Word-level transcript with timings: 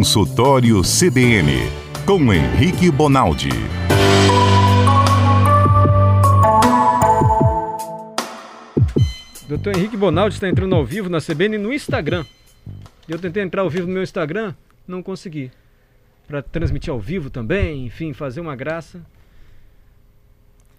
Consultório 0.00 0.80
CBN, 0.80 1.52
com 2.06 2.32
Henrique 2.32 2.90
Bonaldi. 2.90 3.50
Doutor 9.46 9.76
Henrique 9.76 9.98
Bonaldi 9.98 10.36
está 10.36 10.48
entrando 10.48 10.74
ao 10.74 10.86
vivo 10.86 11.10
na 11.10 11.20
CBN 11.20 11.58
no 11.58 11.70
Instagram. 11.70 12.24
Eu 13.06 13.18
tentei 13.18 13.42
entrar 13.42 13.60
ao 13.60 13.68
vivo 13.68 13.88
no 13.88 13.92
meu 13.92 14.02
Instagram, 14.02 14.54
não 14.88 15.02
consegui. 15.02 15.50
Para 16.26 16.40
transmitir 16.40 16.90
ao 16.90 16.98
vivo 16.98 17.28
também, 17.28 17.84
enfim, 17.84 18.14
fazer 18.14 18.40
uma 18.40 18.56
graça. 18.56 19.04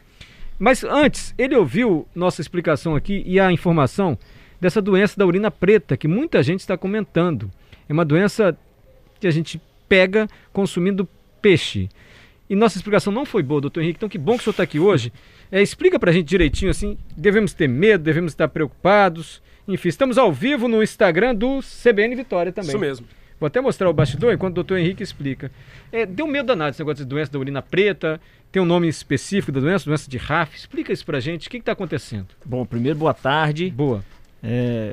Mas 0.59 0.83
antes, 0.83 1.33
ele 1.37 1.55
ouviu 1.55 2.07
nossa 2.13 2.39
explicação 2.41 2.95
aqui 2.95 3.23
e 3.25 3.39
a 3.39 3.51
informação 3.51 4.17
dessa 4.61 4.81
doença 4.81 5.17
da 5.17 5.25
urina 5.25 5.49
preta, 5.49 5.97
que 5.97 6.07
muita 6.07 6.43
gente 6.43 6.59
está 6.59 6.77
comentando. 6.77 7.49
É 7.87 7.93
uma 7.93 8.05
doença 8.05 8.55
que 9.19 9.25
a 9.25 9.31
gente 9.31 9.59
pega 9.87 10.27
consumindo 10.53 11.07
peixe. 11.41 11.89
E 12.49 12.55
nossa 12.55 12.77
explicação 12.77 13.13
não 13.13 13.25
foi 13.25 13.43
boa, 13.43 13.61
doutor 13.61 13.81
Henrique, 13.81 13.97
então 13.97 14.09
que 14.09 14.17
bom 14.17 14.33
que 14.33 14.41
o 14.41 14.43
senhor 14.43 14.51
está 14.51 14.63
aqui 14.63 14.79
hoje. 14.79 15.13
É, 15.51 15.61
explica 15.61 15.99
para 15.99 16.09
a 16.09 16.13
gente 16.13 16.27
direitinho 16.27 16.71
assim, 16.71 16.97
devemos 17.15 17.53
ter 17.53 17.67
medo, 17.67 18.03
devemos 18.03 18.31
estar 18.31 18.47
preocupados. 18.47 19.41
Enfim, 19.67 19.89
estamos 19.89 20.17
ao 20.17 20.33
vivo 20.33 20.67
no 20.67 20.81
Instagram 20.81 21.35
do 21.35 21.59
CBN 21.59 22.15
Vitória 22.15 22.51
também. 22.51 22.69
Isso 22.69 22.79
mesmo. 22.79 23.05
Vou 23.39 23.47
até 23.47 23.61
mostrar 23.61 23.89
o 23.89 23.93
bastidor 23.93 24.33
enquanto 24.33 24.51
o 24.51 24.55
doutor 24.55 24.77
Henrique 24.77 25.01
explica. 25.01 25.51
É, 25.91 26.05
deu 26.05 26.27
medo 26.27 26.47
danado 26.47 26.71
esse 26.71 26.79
negócio 26.79 27.05
de 27.05 27.09
doença 27.09 27.31
da 27.31 27.39
urina 27.39 27.61
preta, 27.61 28.19
tem 28.51 28.61
um 28.61 28.65
nome 28.65 28.87
específico 28.87 29.51
da 29.51 29.61
doença, 29.61 29.85
doença 29.85 30.09
de 30.09 30.17
RAF. 30.17 30.57
Explica 30.57 30.91
isso 30.91 31.05
pra 31.05 31.19
gente, 31.19 31.47
o 31.47 31.51
que 31.51 31.57
está 31.57 31.71
acontecendo? 31.71 32.27
Bom, 32.45 32.65
primeiro, 32.65 32.99
boa 32.99 33.13
tarde. 33.13 33.69
Boa. 33.69 34.03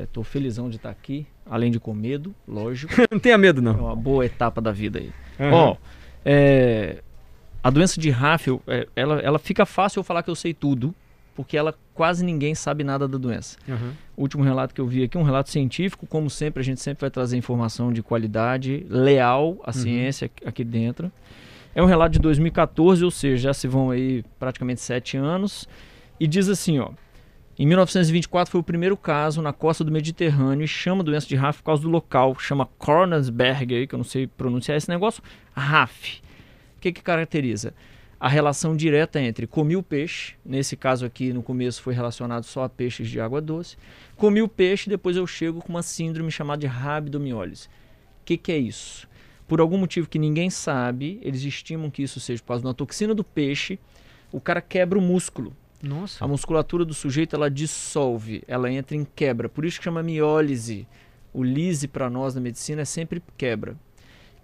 Estou 0.03 0.23
é, 0.23 0.27
felizão 0.27 0.69
de 0.69 0.77
estar 0.77 0.91
aqui, 0.91 1.27
além 1.45 1.71
de 1.71 1.81
com 1.81 1.93
medo, 1.93 2.35
lógico. 2.47 2.93
não 3.11 3.19
tenha 3.19 3.39
medo, 3.39 3.61
não. 3.61 3.73
É 3.73 3.83
uma 3.83 3.97
boa 3.97 4.25
etapa 4.25 4.61
da 4.61 4.71
vida 4.71 5.01
aí. 5.01 5.11
Ó, 5.41 5.71
uhum. 5.71 5.77
É, 6.29 7.05
a 7.63 7.71
doença 7.71 8.01
de 8.01 8.11
RAF, 8.11 8.49
é, 8.67 8.89
ela, 8.97 9.21
ela 9.21 9.39
fica 9.39 9.65
fácil 9.65 10.01
eu 10.01 10.05
falar 10.05 10.25
que 10.25 10.31
eu 10.31 10.35
sei 10.35 10.53
tudo, 10.53 10.93
porque 11.37 11.57
ela 11.57 11.73
quase 11.95 12.25
ninguém 12.25 12.53
sabe 12.53 12.83
nada 12.83 13.07
da 13.07 13.17
doença. 13.17 13.57
Uhum. 13.69 13.93
O 14.17 14.23
último 14.23 14.43
relato 14.43 14.75
que 14.75 14.81
eu 14.81 14.89
vi 14.89 15.05
aqui, 15.05 15.17
um 15.17 15.23
relato 15.23 15.51
científico, 15.51 16.05
como 16.05 16.29
sempre, 16.29 16.61
a 16.61 16.65
gente 16.65 16.81
sempre 16.81 17.03
vai 17.03 17.11
trazer 17.11 17.37
informação 17.37 17.93
de 17.93 18.03
qualidade, 18.03 18.85
leal 18.91 19.57
à 19.63 19.69
uhum. 19.69 19.73
ciência 19.73 20.29
aqui 20.45 20.65
dentro. 20.65 21.13
É 21.77 21.83
um 21.83 21.87
relato 21.87 22.15
de 22.15 22.19
2014, 22.19 23.05
ou 23.05 23.11
seja, 23.11 23.37
já 23.37 23.55
se 23.55 23.69
vão 23.69 23.91
aí 23.91 24.25
praticamente 24.39 24.81
sete 24.81 25.17
anos, 25.17 25.69
e 26.19 26.27
diz 26.27 26.49
assim, 26.49 26.81
ó. 26.81 26.91
Em 27.59 27.65
1924 27.65 28.53
foi 28.53 28.61
o 28.61 28.65
primeiro 28.65 28.99
caso 28.99 29.41
na 29.41 29.51
costa 29.51 29.83
do 29.83 29.91
Mediterrâneo 29.91 30.65
e 30.65 30.69
chama 30.69 31.01
a 31.01 31.05
doença 31.05 31.27
de 31.27 31.37
RAF 31.37 31.61
por 31.61 31.65
causa 31.65 31.83
do 31.83 31.89
local, 31.89 32.39
chama 32.39 32.67
Kornesberg, 32.77 33.87
que 33.87 33.95
eu 33.95 33.97
não 33.97 34.05
sei 34.05 34.27
pronunciar 34.27 34.77
esse 34.77 34.91
negócio, 34.91 35.23
RAF. 35.55 36.21
O 36.77 36.81
que, 36.83 36.93
que 36.93 37.03
caracteriza? 37.03 37.73
A 38.21 38.29
relação 38.29 38.77
direta 38.77 39.19
entre 39.23 39.47
comi 39.47 39.75
o 39.75 39.83
peixe, 39.83 40.35
nesse 40.45 40.77
caso 40.77 41.07
aqui 41.07 41.33
no 41.33 41.43
começo 41.43 41.81
foi 41.81 41.95
relacionado 41.95 42.45
só 42.45 42.63
a 42.65 42.69
peixes 42.69 43.09
de 43.09 43.19
água 43.19 43.41
doce, 43.41 43.79
comi 44.17 44.43
o 44.43 44.49
peixe 44.49 44.91
depois 44.91 45.17
eu 45.17 45.27
chego 45.27 45.63
com 45.63 45.71
uma 45.71 45.83
síndrome 45.83 46.31
chamada 46.31 46.61
de 46.61 46.67
rabdomiólise. 46.67 47.69
O 48.21 48.25
que, 48.27 48.37
que 48.37 48.53
é 48.53 48.59
isso? 48.59 49.09
Por 49.49 49.63
algum 49.63 49.79
motivo 49.79 50.11
que 50.11 50.19
ninguém 50.19 50.51
sabe, 50.51 51.19
eles 51.23 51.43
estimam 51.43 51.91
que 51.91 52.03
isso 52.03 52.21
seja 52.21 52.43
por 52.43 52.49
causa 52.49 52.61
de 52.61 52.67
uma 52.67 52.75
toxina 52.75 53.15
do 53.15 53.25
peixe, 53.25 53.79
o 54.31 54.43
cara 54.43 54.61
quebra 54.61 54.99
o 54.99 55.03
músculo. 55.03 55.57
Nossa. 55.83 56.25
A 56.25 56.29
musculatura 56.29 56.85
do 56.85 56.95
sujeito 56.95 57.37
ela 57.37 57.51
dissolve, 57.51 58.43
ela 58.47 58.71
entra 58.71 58.97
em 58.97 59.05
quebra. 59.05 59.49
Por 59.49 59.65
isso 59.65 59.79
que 59.79 59.85
chama 59.85 60.03
miólise. 60.03 60.87
O 61.33 61.43
lise 61.43 61.87
para 61.87 62.09
nós 62.09 62.35
na 62.35 62.41
medicina 62.41 62.83
é 62.83 62.85
sempre 62.85 63.23
quebra. 63.37 63.77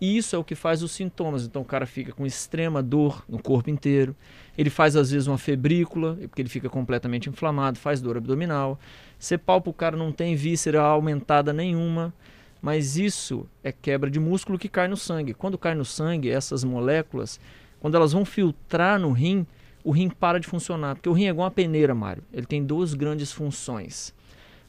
E 0.00 0.16
isso 0.16 0.34
é 0.34 0.38
o 0.38 0.44
que 0.44 0.54
faz 0.54 0.82
os 0.82 0.92
sintomas. 0.92 1.46
Então 1.46 1.62
o 1.62 1.64
cara 1.64 1.86
fica 1.86 2.12
com 2.12 2.26
extrema 2.26 2.82
dor 2.82 3.24
no 3.28 3.40
corpo 3.40 3.70
inteiro. 3.70 4.16
Ele 4.58 4.68
faz 4.68 4.96
às 4.96 5.10
vezes 5.10 5.28
uma 5.28 5.38
febrícula, 5.38 6.18
porque 6.22 6.42
ele 6.42 6.48
fica 6.48 6.68
completamente 6.68 7.28
inflamado, 7.28 7.78
faz 7.78 8.00
dor 8.00 8.16
abdominal. 8.16 8.78
Você 9.18 9.38
palpa 9.38 9.70
o 9.70 9.72
cara 9.72 9.96
não 9.96 10.10
tem 10.10 10.34
víscera 10.34 10.82
aumentada 10.82 11.52
nenhuma. 11.52 12.12
Mas 12.60 12.96
isso 12.96 13.46
é 13.62 13.72
quebra 13.72 14.08
de 14.08 14.20
músculo 14.20 14.58
que 14.58 14.68
cai 14.68 14.86
no 14.86 14.96
sangue. 14.96 15.34
Quando 15.34 15.58
cai 15.58 15.74
no 15.74 15.84
sangue, 15.84 16.30
essas 16.30 16.62
moléculas, 16.62 17.40
quando 17.80 17.96
elas 17.96 18.12
vão 18.12 18.24
filtrar 18.24 19.00
no 19.00 19.10
rim, 19.10 19.44
o 19.84 19.90
rim 19.90 20.08
para 20.08 20.38
de 20.38 20.46
funcionar. 20.46 20.94
Porque 20.94 21.08
o 21.08 21.12
rim 21.12 21.26
é 21.26 21.30
igual 21.30 21.44
uma 21.46 21.50
peneira, 21.50 21.94
Mário. 21.94 22.22
Ele 22.32 22.46
tem 22.46 22.64
duas 22.64 22.94
grandes 22.94 23.32
funções. 23.32 24.14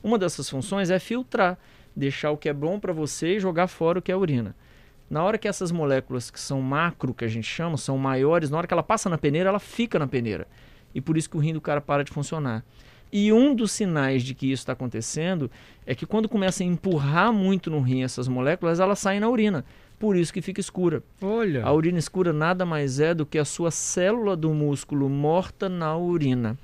Uma 0.04 0.18
dessas 0.18 0.50
funções 0.50 0.90
é 0.90 1.00
filtrar, 1.00 1.58
deixar 1.96 2.32
o 2.32 2.38
que 2.38 2.50
é 2.50 2.54
bom 2.54 2.80
para 2.80 2.92
você 2.92 3.38
e 3.38 3.40
jogar 3.40 3.68
fora 3.68 4.00
o 4.00 4.02
que 4.02 4.12
é 4.12 4.16
urina. 4.16 4.56
Na 5.10 5.24
hora 5.24 5.38
que 5.38 5.48
essas 5.48 5.72
moléculas 5.72 6.32
que 6.32 6.40
são 6.40 6.62
macro, 6.62 7.14
que 7.14 7.24
a 7.24 7.28
gente 7.28 7.48
chama, 7.48 7.78
são 7.78 7.98
maiores, 7.98 8.50
na 8.50 8.58
hora 8.58 8.68
que 8.68 8.74
ela 8.74 8.84
passa 8.84 9.10
na 9.10 9.18
peneira, 9.18 9.50
ela 9.50 9.60
fica 9.60 10.00
na 10.00 10.08
peneira. 10.08 10.48
E 10.94 11.00
por 11.00 11.18
isso 11.18 11.30
que 11.30 11.38
o 11.38 11.40
rim 11.40 11.54
do 11.54 11.62
cara 11.62 11.80
para 11.80 12.04
de 12.04 12.12
funcionar. 12.12 12.64
E 13.12 13.32
um 13.32 13.54
dos 13.54 13.72
sinais 13.72 14.24
de 14.24 14.34
que 14.34 14.48
isso 14.48 14.62
está 14.62 14.74
acontecendo 14.74 15.52
é 15.86 15.94
que 15.94 16.06
quando 16.06 16.28
começa 16.28 16.64
a 16.64 16.66
empurrar 16.66 17.32
muito 17.32 17.70
no 17.70 17.80
rim 17.80 18.02
essas 18.02 18.28
moléculas, 18.28 18.80
elas 18.80 18.98
saem 18.98 19.20
na 19.20 19.30
urina. 19.30 19.64
Por 20.04 20.18
isso 20.18 20.34
que 20.34 20.42
fica 20.42 20.60
escura. 20.60 21.02
Olha. 21.22 21.64
A 21.64 21.72
urina 21.72 21.98
escura 21.98 22.34
nada 22.34 22.66
mais 22.66 23.00
é 23.00 23.14
do 23.14 23.26
que 23.26 23.40
a 23.40 23.46
sua 23.46 23.72
célula 23.72 24.36
do 24.36 24.54
músculo 24.54 25.08
morta 25.08 25.70
na 25.70 25.96
urina. 25.96 26.60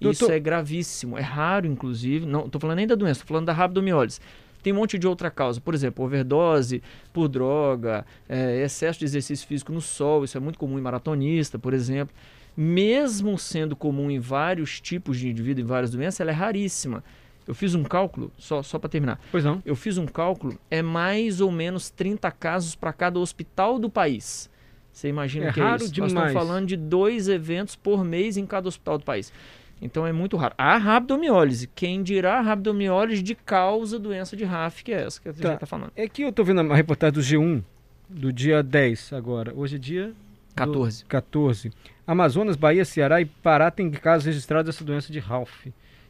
Doutor... 0.00 0.12
Isso 0.12 0.30
é 0.30 0.38
gravíssimo. 0.38 1.18
É 1.18 1.20
raro, 1.20 1.66
inclusive. 1.66 2.24
Não 2.24 2.46
estou 2.46 2.60
falando 2.60 2.76
nem 2.76 2.86
da 2.86 2.94
doença, 2.94 3.22
estou 3.22 3.26
falando 3.26 3.46
da 3.46 3.52
rabdomiólise. 3.52 4.20
Tem 4.62 4.72
um 4.72 4.76
monte 4.76 5.00
de 5.00 5.06
outra 5.08 5.32
causa, 5.32 5.60
por 5.60 5.74
exemplo, 5.74 6.04
overdose 6.04 6.80
por 7.12 7.26
droga, 7.26 8.06
é, 8.28 8.62
excesso 8.62 9.00
de 9.00 9.06
exercício 9.06 9.48
físico 9.48 9.72
no 9.72 9.80
sol, 9.80 10.22
isso 10.22 10.36
é 10.36 10.40
muito 10.40 10.56
comum 10.56 10.78
em 10.78 10.82
maratonista, 10.82 11.58
por 11.58 11.74
exemplo. 11.74 12.14
Mesmo 12.56 13.36
sendo 13.36 13.74
comum 13.74 14.12
em 14.12 14.20
vários 14.20 14.80
tipos 14.80 15.18
de 15.18 15.28
indivíduo, 15.28 15.64
em 15.64 15.66
várias 15.66 15.90
doenças, 15.90 16.20
ela 16.20 16.30
é 16.30 16.34
raríssima. 16.34 17.02
Eu 17.46 17.54
fiz 17.54 17.74
um 17.74 17.84
cálculo, 17.84 18.32
só, 18.38 18.62
só 18.62 18.78
para 18.78 18.88
terminar. 18.88 19.20
Pois 19.30 19.44
não. 19.44 19.62
Eu 19.64 19.76
fiz 19.76 19.98
um 19.98 20.06
cálculo, 20.06 20.58
é 20.70 20.82
mais 20.82 21.40
ou 21.40 21.50
menos 21.50 21.90
30 21.90 22.30
casos 22.32 22.74
para 22.74 22.92
cada 22.92 23.18
hospital 23.18 23.78
do 23.78 23.88
país. 23.88 24.50
Você 24.92 25.08
imagina 25.08 25.48
é 25.48 25.52
que 25.52 25.60
raro 25.60 25.82
é 25.82 25.84
isso? 25.84 25.92
Demais. 25.92 26.12
Nós 26.12 26.26
estamos 26.28 26.48
falando 26.48 26.66
de 26.66 26.76
dois 26.76 27.28
eventos 27.28 27.76
por 27.76 28.04
mês 28.04 28.36
em 28.36 28.46
cada 28.46 28.66
hospital 28.66 28.98
do 28.98 29.04
país. 29.04 29.32
Então 29.80 30.06
é 30.06 30.12
muito 30.12 30.36
raro. 30.36 30.54
A 30.56 30.76
rabdomiólise, 30.78 31.68
quem 31.74 32.02
dirá 32.02 32.38
a 32.38 32.40
rabdomiólise 32.40 33.22
de 33.22 33.34
causa 33.34 33.98
doença 33.98 34.34
de 34.34 34.44
RAF, 34.44 34.82
que 34.82 34.92
é 34.92 35.02
essa 35.02 35.20
que 35.20 35.28
a 35.28 35.32
gente 35.32 35.44
está 35.44 35.58
tá 35.58 35.66
falando. 35.66 35.92
É 35.94 36.08
que 36.08 36.22
eu 36.22 36.30
estou 36.30 36.44
vendo 36.44 36.60
a 36.60 36.74
reportagem 36.74 37.12
do 37.12 37.20
G1, 37.20 37.62
do 38.08 38.32
dia 38.32 38.62
10 38.62 39.12
agora. 39.12 39.52
Hoje 39.54 39.76
é 39.76 39.78
dia... 39.78 40.14
14. 40.54 41.04
14. 41.04 41.70
Amazonas, 42.06 42.56
Bahia, 42.56 42.82
Ceará 42.86 43.20
e 43.20 43.26
Pará 43.26 43.70
têm 43.70 43.90
casos 43.90 44.24
registrados 44.24 44.74
dessa 44.74 44.82
doença 44.82 45.12
de 45.12 45.18
Ralph. 45.18 45.66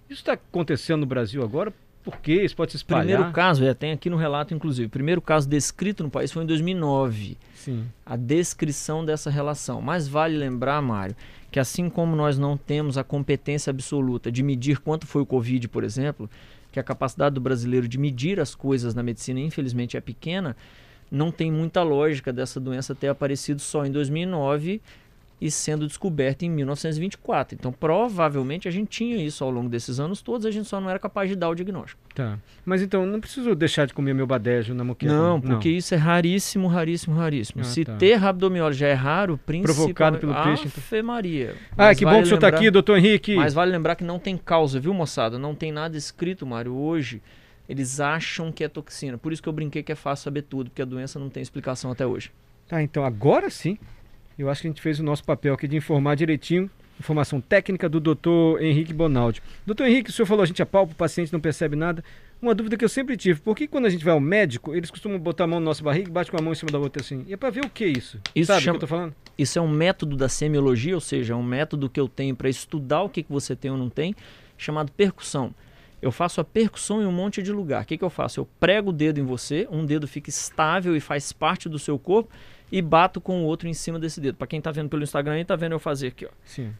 Isso 0.08 0.20
está 0.20 0.32
acontecendo 0.35 1.00
no 1.00 1.06
Brasil 1.06 1.43
agora? 1.43 1.73
Por 2.06 2.19
quê? 2.19 2.44
Isso 2.44 2.55
pode 2.55 2.70
se 2.70 2.76
espalhar? 2.76 3.05
Primeiro 3.05 3.32
caso, 3.32 3.64
é, 3.64 3.75
tem 3.75 3.91
aqui 3.91 4.08
no 4.08 4.17
relato, 4.17 4.55
inclusive. 4.55 4.87
O 4.87 4.91
primeiro 4.91 5.20
caso 5.20 5.49
descrito 5.49 6.05
no 6.05 6.11
país 6.11 6.31
foi 6.31 6.44
em 6.44 6.47
2009. 6.47 7.37
Sim. 7.56 7.85
A 8.05 8.14
descrição 8.14 9.05
dessa 9.05 9.29
relação. 9.29 9.82
Mas 9.82 10.06
vale 10.06 10.37
lembrar, 10.37 10.81
Mário, 10.81 11.17
que 11.50 11.58
assim 11.58 11.91
como 11.91 12.14
nós 12.14 12.38
não 12.38 12.56
temos 12.56 12.97
a 12.97 13.03
competência 13.03 13.73
absoluta 13.73 14.31
de 14.31 14.41
medir 14.44 14.79
quanto 14.79 15.05
foi 15.05 15.23
o 15.23 15.26
Covid, 15.26 15.67
por 15.67 15.82
exemplo, 15.82 16.31
que 16.70 16.79
a 16.79 16.82
capacidade 16.85 17.35
do 17.35 17.41
brasileiro 17.41 17.88
de 17.88 17.99
medir 17.99 18.38
as 18.38 18.55
coisas 18.55 18.94
na 18.94 19.02
medicina, 19.02 19.41
infelizmente, 19.41 19.97
é 19.97 20.00
pequena, 20.00 20.56
não 21.11 21.32
tem 21.32 21.50
muita 21.50 21.82
lógica 21.82 22.32
dessa 22.32 22.61
doença 22.61 22.94
ter 22.94 23.09
aparecido 23.09 23.61
só 23.61 23.85
em 23.85 23.91
2009 23.91 24.81
e 25.41 25.50
sendo 25.50 25.87
descoberta 25.87 26.44
em 26.44 26.50
1924. 26.50 27.56
Então, 27.59 27.73
provavelmente 27.73 28.67
a 28.67 28.71
gente 28.71 28.88
tinha 28.88 29.17
isso 29.17 29.44
ao 29.44 29.50
longo 29.50 29.69
desses 29.69 30.00
anos 30.00 30.23
todos, 30.23 30.47
a 30.47 30.50
gente 30.50 30.67
só 30.67 30.81
não 30.81 30.88
era 30.88 30.99
capaz 30.99 31.29
de 31.29 31.37
dar 31.37 31.50
o 31.50 31.55
diagnóstico. 31.55 32.00
Tá. 32.15 32.38
Mas 32.65 32.81
então, 32.81 33.05
não 33.05 33.21
preciso 33.21 33.55
deixar 33.55 33.87
de 33.87 33.93
comer 33.93 34.15
meu 34.15 34.27
badejo 34.27 34.73
na 34.73 34.83
moqueta? 34.83 35.12
Não, 35.12 35.41
porque 35.41 35.69
isso 35.69 35.94
é 35.94 35.99
raríssimo, 35.99 36.67
raríssimo, 36.69 37.15
raríssimo. 37.15 37.61
Ah, 37.61 37.65
Se 37.65 37.85
tá. 37.85 37.97
ter 37.97 38.15
rabdomiólise 38.15 38.81
já 38.81 38.88
é 38.88 38.94
raro, 38.94 39.38
principalmente... 39.44 39.94
Provocado 39.94 40.19
pelo 40.19 40.35
peixe, 40.43 40.69
então. 40.69 41.03
Maria. 41.03 41.55
Ah, 41.77 41.94
que 41.94 42.05
bom 42.05 42.17
que 42.17 42.23
o 42.23 42.27
senhor 42.27 42.37
está 42.37 42.49
aqui, 42.49 42.71
doutor 42.71 42.99
Henrique. 42.99 43.37
Mas 43.37 43.53
vale 43.55 43.71
lembrar 43.71 43.97
que 43.97 44.05
não 44.05 44.19
tem 44.19 44.37
causa, 44.37 44.81
viu, 44.81 44.94
moçada? 44.94 45.38
Não 45.38 45.55
tem 45.55 45.71
nada 45.71 45.97
escrito, 45.97 46.47
Mário, 46.47 46.75
hoje. 46.75 47.23
Eles 47.69 48.00
acham 48.00 48.53
que 48.53 48.65
é 48.65 48.69
toxina. 48.69 49.19
Por 49.19 49.33
isso 49.33 49.43
que 49.43 49.49
eu 49.49 49.53
brinquei 49.53 49.83
que 49.83 49.93
é 49.93 49.94
fácil 49.94 50.25
saber 50.25 50.43
tudo, 50.43 50.71
porque 50.71 50.83
a 50.83 50.85
doença 50.85 51.19
não 51.19 51.29
tem 51.29 51.43
explicação 51.43 51.91
até 51.91 52.06
hoje. 52.06 52.31
Tá, 52.69 52.83
então 52.83 53.05
agora 53.05 53.49
sim, 53.49 53.79
eu 54.43 54.50
acho 54.50 54.61
que 54.62 54.69
a 54.69 54.71
gente 54.71 54.83
fez 54.83 55.00
o 55.00 55.03
nosso 55.03 55.25
papel 55.25 55.55
aqui 55.55 55.67
de 55.69 55.77
informar 55.77 56.15
direitinho, 56.15 56.71
informação 56.99 57.41
técnica 57.41 57.88
do 57.88 58.00
doutor 58.00 58.62
Henrique 58.62 58.93
Bonaldi. 58.93 59.43
Doutor 59.67 59.87
Henrique, 59.87 60.11
o 60.11 60.12
senhor 60.12 60.27
falou 60.27 60.43
a 60.43 60.47
gente 60.47 60.62
apalpa, 60.62 60.93
o 60.93 60.97
paciente 60.97 61.33
não 61.33 61.41
percebe 61.41 61.77
nada. 61.77 62.03
Uma 62.41 62.55
dúvida 62.55 62.77
que 62.77 62.85
eu 62.85 62.88
sempre 62.88 63.17
tive, 63.17 63.41
por 63.41 63.56
que 63.56 63.67
quando 63.67 63.87
a 63.87 63.88
gente 63.91 64.05
vai 64.05 64.12
ao 64.12 64.21
médico, 64.21 64.75
eles 64.75 64.91
costumam 64.91 65.19
botar 65.19 65.44
a 65.44 65.47
mão 65.47 65.59
na 65.59 65.65
nossa 65.67 65.83
barriga 65.83 66.09
e 66.09 66.12
bate 66.12 66.31
com 66.31 66.37
a 66.38 66.43
mão 66.43 66.53
em 66.53 66.56
cima 66.56 66.71
da 66.71 66.79
outra 66.79 67.00
assim? 67.03 67.25
E 67.27 67.33
é 67.33 67.37
pra 67.37 67.49
ver 67.50 67.65
o 67.65 67.71
que 67.71 67.85
é 67.85 67.88
isso? 67.88 68.21
Isso 68.35 68.49
Sabe 68.53 68.62
chama- 68.62 68.77
o 68.77 68.79
que 68.79 68.85
eu 68.85 68.88
tô 68.88 68.94
falando? 68.94 69.15
Isso 69.38 69.59
é 69.59 69.62
um 69.62 69.69
método 69.69 70.17
da 70.17 70.29
semiologia, 70.29 70.94
ou 70.94 71.00
seja, 71.00 71.33
é 71.33 71.37
um 71.37 71.43
método 71.43 71.88
que 71.88 71.99
eu 71.99 72.09
tenho 72.09 72.37
para 72.37 72.49
estudar 72.49 73.03
o 73.03 73.09
que, 73.09 73.23
que 73.23 73.33
você 73.33 73.56
tem 73.56 73.71
ou 73.71 73.77
não 73.79 73.88
tem, 73.88 74.15
chamado 74.59 74.93
percussão. 74.93 75.55
Eu 76.00 76.12
faço 76.12 76.41
a 76.41 76.44
percussão 76.44 77.03
em 77.03 77.06
um 77.06 77.12
monte 77.12 77.43
de 77.43 77.50
lugar. 77.53 77.83
O 77.83 77.87
que, 77.87 77.97
que 77.97 78.05
eu 78.05 78.11
faço? 78.11 78.41
Eu 78.41 78.49
prego 78.61 78.91
o 78.91 78.93
dedo 78.93 79.19
em 79.19 79.25
você, 79.25 79.67
um 79.71 79.85
dedo 79.85 80.06
fica 80.06 80.29
estável 80.29 80.94
e 80.94 81.00
faz 81.00 81.33
parte 81.33 81.71
do 81.71 81.79
seu 81.79 81.99
corpo, 81.99 82.31
e 82.70 82.80
bato 82.82 83.20
com 83.20 83.42
o 83.42 83.44
outro 83.44 83.68
em 83.68 83.74
cima 83.74 83.98
desse 83.98 84.20
dedo. 84.20 84.36
Para 84.36 84.46
quem 84.46 84.60
tá 84.60 84.70
vendo 84.70 84.88
pelo 84.88 85.02
Instagram 85.02 85.34
aí, 85.34 85.44
tá 85.44 85.56
vendo 85.56 85.72
eu 85.72 85.78
fazer 85.78 86.08
aqui, 86.08 86.26
ó. 86.26 86.30
Sim. 86.44 86.72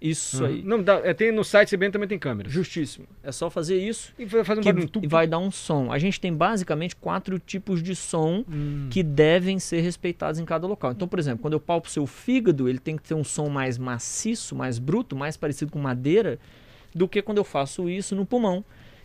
Isso 0.00 0.44
Aham. 0.44 0.52
aí. 0.52 0.62
Não, 0.62 0.82
dá, 0.82 1.00
é, 1.02 1.14
tem 1.14 1.32
no 1.32 1.42
site 1.42 1.70
CBN 1.74 1.90
também 1.92 2.06
tem 2.08 2.18
câmeras. 2.18 2.52
Justíssimo. 2.52 3.06
É 3.22 3.32
só 3.32 3.48
fazer 3.48 3.78
isso 3.78 4.12
E 4.18 4.26
vai 4.26 4.44
fazer 4.44 4.60
um 4.60 4.62
que 4.62 4.70
barulho. 4.72 4.90
e 5.02 5.06
vai 5.06 5.26
dar 5.26 5.38
um 5.38 5.50
som. 5.50 5.90
A 5.90 5.98
gente 5.98 6.20
tem 6.20 6.30
basicamente 6.34 6.94
quatro 6.94 7.38
tipos 7.38 7.82
de 7.82 7.96
som 7.96 8.44
Hum. 8.46 8.88
que 8.90 9.02
devem 9.02 9.58
ser 9.58 9.80
respeitados 9.80 10.38
em 10.38 10.44
cada 10.44 10.66
local. 10.66 10.92
Então, 10.92 11.08
por 11.08 11.18
exemplo, 11.18 11.40
quando 11.40 11.54
eu 11.54 11.60
palpo 11.60 11.88
seu 11.88 12.06
fígado, 12.06 12.68
ele 12.68 12.78
tem 12.78 12.96
que 12.96 13.02
ter 13.02 13.14
um 13.14 13.24
som 13.24 13.48
mais 13.48 13.78
maciço, 13.78 14.54
mais 14.54 14.78
bruto, 14.78 15.16
mais 15.16 15.38
parecido 15.38 15.70
com 15.72 15.78
madeira, 15.78 16.38
do 16.94 17.08
que 17.08 17.22
quando 17.22 17.38
eu 17.38 17.44
faço 17.44 17.88
isso 17.88 18.14
no 18.14 18.26
pulmão, 18.26 18.62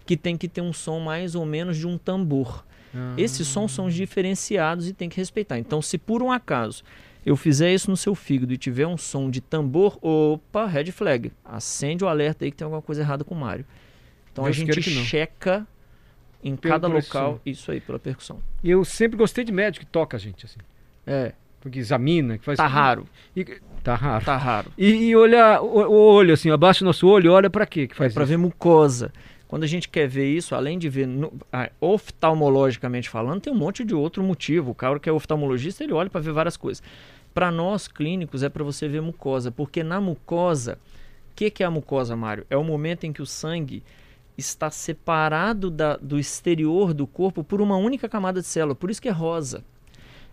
que 0.10 0.18
tem 0.18 0.36
que 0.36 0.48
ter 0.48 0.62
um 0.62 0.74
som 0.74 1.00
mais 1.00 1.36
ou 1.36 1.46
menos 1.46 1.78
de 1.78 1.86
um 1.86 1.96
tambor. 2.00 2.66
Ah. 2.96 3.14
Esses 3.16 3.48
sons 3.48 3.72
são 3.72 3.88
diferenciados 3.88 4.88
e 4.88 4.94
tem 4.94 5.08
que 5.08 5.18
respeitar. 5.18 5.60
Então, 5.60 5.84
se 5.84 6.00
por 6.00 6.24
um 6.24 6.32
acaso 6.32 6.84
eu 7.24 7.36
fizer 7.36 7.72
isso 7.72 7.92
no 7.92 7.96
seu 7.98 8.16
fígado 8.16 8.52
e 8.52 8.58
tiver 8.58 8.88
um 8.88 8.98
som 8.98 9.30
de 9.30 9.40
tambor, 9.40 10.00
opa, 10.04 10.66
red 10.66 10.92
flag. 10.92 11.32
Acende 11.46 12.04
o 12.04 12.08
alerta 12.08 12.44
aí 12.44 12.50
que 12.50 12.58
tem 12.58 12.66
alguma 12.66 12.82
coisa 12.82 13.02
errada 13.02 13.24
com 13.24 13.36
o 13.36 13.38
Mário. 13.38 13.64
Então 14.32 14.46
Deus 14.46 14.56
a 14.58 14.60
gente 14.60 14.82
checa 14.82 15.68
em 16.44 16.56
Pelo- 16.56 16.74
cada 16.74 16.88
local 16.88 17.40
isso 17.46 17.72
aí, 17.72 17.80
pela 17.80 18.00
percussão. 18.00 18.40
E 18.64 18.72
eu 18.72 18.84
sempre 18.84 19.16
gostei 19.16 19.44
de 19.44 19.52
médico 19.52 19.86
que 19.86 19.92
toca 19.92 20.18
a 20.18 20.20
gente, 20.20 20.46
assim. 20.48 20.58
É, 21.06 21.34
Porque 21.62 21.78
examina, 21.78 22.38
que 22.40 22.46
faz. 22.46 22.58
tá 22.58 22.66
raro, 22.66 23.06
E- 23.36 23.46
tá 23.84 23.94
raro. 23.94 24.26
tá 24.26 24.38
raro. 24.38 24.72
E, 24.76 24.88
e 25.10 25.16
olhar 25.16 25.62
o, 25.62 25.68
o 25.68 25.92
olho, 25.94 26.34
assim, 26.34 26.50
abaixo 26.50 26.80
do 26.80 26.88
nosso 26.88 27.08
olho, 27.08 27.32
olha 27.32 27.50
pra 27.50 27.68
quê 27.68 27.86
que 27.86 27.94
É 27.94 27.98
faz 27.98 28.14
para 28.14 28.24
isso? 28.24 28.30
ver 28.32 28.38
mucosa. 28.38 29.12
Quando 29.50 29.64
a 29.64 29.68
gente 29.68 29.90
quer 29.90 30.08
ver 30.08 30.28
isso, 30.28 30.54
além 30.54 30.78
de 30.78 30.88
ver 30.88 31.08
no- 31.08 31.34
oftalmologicamente 31.82 33.10
falando, 33.10 33.42
tem 33.42 33.52
um 33.52 33.58
monte 33.58 33.84
de 33.84 33.96
outro 33.96 34.24
motivo. 34.24 34.72
O 34.72 34.76
cara 34.76 35.00
que 35.00 35.10
é 35.10 35.12
oftalmologista, 35.12 35.84
ele 35.84 35.92
olha 35.92 36.08
para 36.10 36.22
ver 36.22 36.32
várias 36.32 36.56
coisas. 36.56 36.84
Para 37.34 37.50
nós 37.52 37.88
clínicos 37.88 38.44
é 38.44 38.48
para 38.50 38.64
você 38.64 38.88
ver 38.88 39.02
mucosa, 39.02 39.52
porque 39.52 39.84
na 39.84 40.00
mucosa, 40.00 40.78
o 41.32 41.36
que, 41.36 41.50
que 41.50 41.64
é 41.64 41.66
a 41.66 41.72
mucosa, 41.72 42.16
Mário? 42.16 42.46
É 42.48 42.56
o 42.56 42.64
momento 42.64 43.06
em 43.06 43.12
que 43.12 43.24
o 43.24 43.26
sangue 43.26 43.82
está 44.38 44.70
separado 44.70 45.72
da- 45.72 45.98
do 45.98 46.20
exterior 46.20 46.94
do 46.94 47.08
corpo 47.08 47.44
por 47.44 47.60
uma 47.60 47.76
única 47.76 48.08
camada 48.08 48.42
de 48.42 48.48
célula. 48.48 48.76
Por 48.76 48.92
isso 48.92 49.02
que 49.02 49.10
é 49.10 49.12
rosa. 49.12 49.64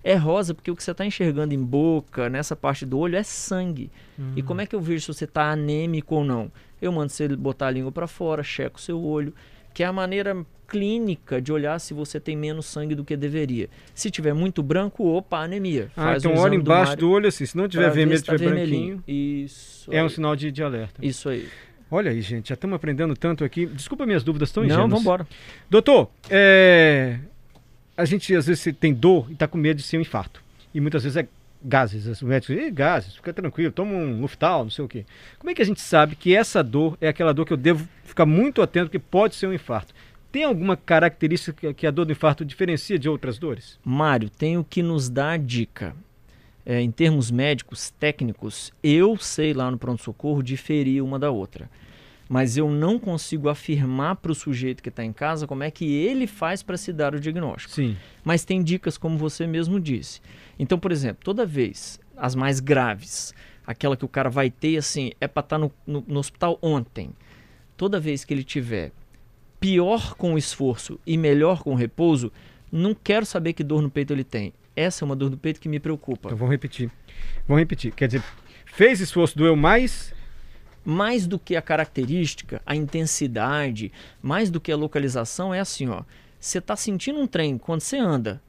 É 0.09 0.15
rosa 0.15 0.55
porque 0.55 0.71
o 0.71 0.77
que 0.77 0.85
você 0.85 0.93
está 0.93 1.05
enxergando 1.05 1.53
em 1.53 1.61
boca, 1.61 2.29
nessa 2.31 2.55
parte 2.55 2.87
do 2.87 2.97
olho, 2.97 3.17
é 3.17 3.25
sangue. 3.25 3.91
E 4.37 4.41
como 4.43 4.61
é 4.61 4.67
que 4.67 4.77
eu 4.77 4.81
vejo 4.81 5.01
se 5.01 5.13
você 5.19 5.25
está 5.25 5.51
anêmico 5.51 6.15
ou 6.15 6.25
não? 6.25 6.49
Eu 6.81 6.93
mando 6.93 7.11
você 7.11 7.27
botar 7.27 7.67
a 7.67 7.71
língua 7.73 7.91
para 7.91 8.07
fora, 8.07 8.41
checo 8.45 8.79
o 8.79 8.81
seu 8.81 9.03
olho, 9.03 9.35
que 9.75 9.83
é 9.83 9.87
a 9.87 9.93
maneira 9.93 10.47
clínica 10.69 11.43
de 11.43 11.53
olhar 11.53 11.77
se 11.81 11.93
você 11.93 12.21
tem 12.21 12.37
menos 12.37 12.67
sangue 12.67 12.95
do 12.95 13.05
que 13.05 13.17
deveria. 13.17 13.69
Se 13.97 14.09
tiver 14.09 14.33
muito 14.33 14.63
branco, 14.63 15.05
opa, 15.09 15.39
anemia. 15.41 15.91
Ah, 15.97 16.05
Faz 16.05 16.25
então 16.25 16.37
o 16.37 16.41
olha 16.41 16.55
embaixo 16.55 16.91
Mário 16.91 17.01
do 17.01 17.11
olho 17.11 17.27
assim, 17.29 17.45
se 17.45 17.57
não 17.57 17.67
tiver 17.69 17.91
vermelho, 17.91 18.23
tá 18.23 18.33
tiver 18.37 18.47
vermelhinho. 18.51 18.97
branquinho, 18.99 19.45
Isso. 19.45 19.93
é 19.93 20.01
um 20.01 20.07
aí. 20.07 20.11
sinal 20.11 20.37
de, 20.37 20.53
de 20.53 20.63
alerta. 20.63 21.05
Isso 21.05 21.29
aí. 21.29 21.49
Olha 21.91 22.13
aí, 22.13 22.21
gente, 22.21 22.51
já 22.51 22.55
estamos 22.55 22.77
aprendendo 22.77 23.17
tanto 23.17 23.43
aqui. 23.43 23.67
Desculpa 23.67 24.07
minhas 24.07 24.23
dúvidas 24.23 24.53
tão 24.53 24.63
Não, 24.63 24.69
ingênuas. 24.69 24.89
vamos 24.89 25.01
embora. 25.03 25.27
Doutor, 25.69 26.11
é, 26.31 27.19
a 27.97 28.05
gente 28.05 28.35
às 28.35 28.47
vezes 28.47 28.75
tem 28.79 28.93
dor 28.93 29.27
e 29.31 29.33
está 29.33 29.49
com 29.49 29.57
medo 29.57 29.79
de 29.79 29.83
ser 29.83 29.99
um 29.99 30.03
infarto. 30.03 30.43
E 30.75 30.81
muitas 30.81 31.03
vezes 31.03 31.17
é 31.17 31.27
gases. 31.63 32.07
Os 32.07 32.23
médicos 32.23 32.55
dizem, 32.55 32.69
"Ih, 32.69 32.71
gases, 32.71 33.17
fica 33.17 33.33
tranquilo, 33.33 33.73
toma 33.73 33.93
um 33.93 34.21
Luftal, 34.21 34.65
não 34.65 34.71
sei 34.71 34.85
o 34.85 34.89
quê. 34.89 35.05
Como 35.39 35.51
é 35.51 35.55
que 35.55 35.63
a 35.63 35.65
gente 35.65 35.81
sabe 35.81 36.15
que 36.15 36.35
essa 36.35 36.63
dor 36.63 36.97
é 37.01 37.09
aquela 37.09 37.33
dor 37.33 37.47
que 37.47 37.53
eu 37.53 37.57
devo 37.57 37.89
ficar 38.05 38.27
muito 38.27 38.63
atento 38.63 38.91
que 38.91 38.99
pode 38.99 39.35
ser 39.35 39.47
um 39.47 39.53
infarto? 39.53 39.95
Tem 40.31 40.45
alguma 40.45 40.77
característica 40.77 41.73
que 41.73 41.87
a 41.87 41.91
dor 41.91 42.05
do 42.05 42.13
infarto 42.13 42.45
diferencia 42.45 42.99
de 42.99 43.09
outras 43.09 43.39
dores? 43.39 43.79
Mário, 43.83 44.29
tem 44.29 44.59
o 44.59 44.65
que 44.65 44.83
nos 44.83 45.09
dá 45.09 45.33
a 45.33 45.37
dica. 45.37 45.95
É, 46.65 46.81
em 46.81 46.91
termos 46.91 47.31
médicos, 47.31 47.91
técnicos, 47.91 48.73
eu 48.83 49.17
sei 49.17 49.55
lá 49.55 49.71
no 49.71 49.79
pronto-socorro 49.79 50.43
diferir 50.43 51.03
uma 51.03 51.19
da 51.19 51.31
outra. 51.31 51.71
Mas 52.29 52.57
eu 52.57 52.69
não 52.69 52.99
consigo 52.99 53.49
afirmar 53.49 54.17
para 54.17 54.33
o 54.33 54.35
sujeito 54.35 54.83
que 54.83 54.89
está 54.89 55.05
em 55.05 55.13
casa 55.13 55.47
como 55.47 55.63
é 55.63 55.71
que 55.71 55.85
ele 55.95 56.27
faz 56.27 56.63
para 56.63 56.77
se 56.77 56.93
dar 56.93 57.15
o 57.15 57.21
diagnóstico. 57.21 57.73
Sim. 57.75 57.97
Mas 58.25 58.45
tem 58.45 58.63
dicas, 58.63 58.99
como 58.99 59.17
você 59.17 59.47
mesmo 59.47 59.79
disse. 59.79 60.21
Então, 60.59 60.77
por 60.79 60.91
exemplo, 60.91 61.23
toda 61.23 61.47
vez, 61.47 62.01
as 62.17 62.35
mais 62.35 62.59
graves, 62.59 63.33
aquela 63.65 63.97
que 63.97 64.05
o 64.05 64.09
cara 64.09 64.29
vai 64.29 64.51
ter, 64.51 64.77
assim, 64.77 65.13
é 65.21 65.29
para 65.29 65.41
estar 65.45 65.59
no, 65.59 65.71
no- 65.87 66.05
no 66.07 66.19
hospital 66.19 66.59
ontem. 66.61 67.11
Toda 67.77 68.01
vez 68.01 68.25
que 68.25 68.35
ele 68.35 68.43
tiver 68.43 68.91
pior 69.61 70.15
com 70.17 70.35
o 70.35 70.39
esforço 70.39 70.99
e 71.07 71.17
melhor 71.17 71.63
com 71.63 71.73
o 71.73 71.77
repouso, 71.77 72.33
não 72.73 72.93
quero 72.95 73.25
saber 73.25 73.53
que 73.53 73.63
dor 73.63 73.81
no 73.83 73.91
peito 73.91 74.13
ele 74.13 74.25
tem. 74.25 74.53
Essa 74.75 75.05
é 75.05 75.07
uma 75.07 75.15
dor 75.17 75.31
no 75.31 75.37
peito 75.37 75.61
que 75.61 75.69
me 75.69 75.79
preocupa. 75.79 76.29
Então 76.29 76.37
vamos 76.37 76.53
repetir. 76.53 76.91
Vamos 77.47 77.61
repetir. 77.61 77.93
Quer 77.93 78.09
dizer, 78.09 78.23
fez 78.67 79.01
esforço, 79.01 79.37
doeu 79.39 79.55
mais, 79.57 80.13
mais 80.87 81.27
do 81.27 81.37
que 81.37 81.57
a 81.57 81.63
característica, 81.63 82.63
a 82.65 82.77
intensidade, 82.77 83.91
mais 84.23 84.51
do 84.51 84.61
que 84.61 84.71
a 84.71 84.77
localização, 84.77 85.53
é 85.53 85.59
assim, 85.59 85.89
ó. 85.89 86.05
Você 86.39 86.61
tá 86.61 86.77
sentindo 86.77 87.19
um 87.19 87.27
trem 87.27 87.59
quando 87.59 87.81
você 87.81 87.99
anda 87.99 88.41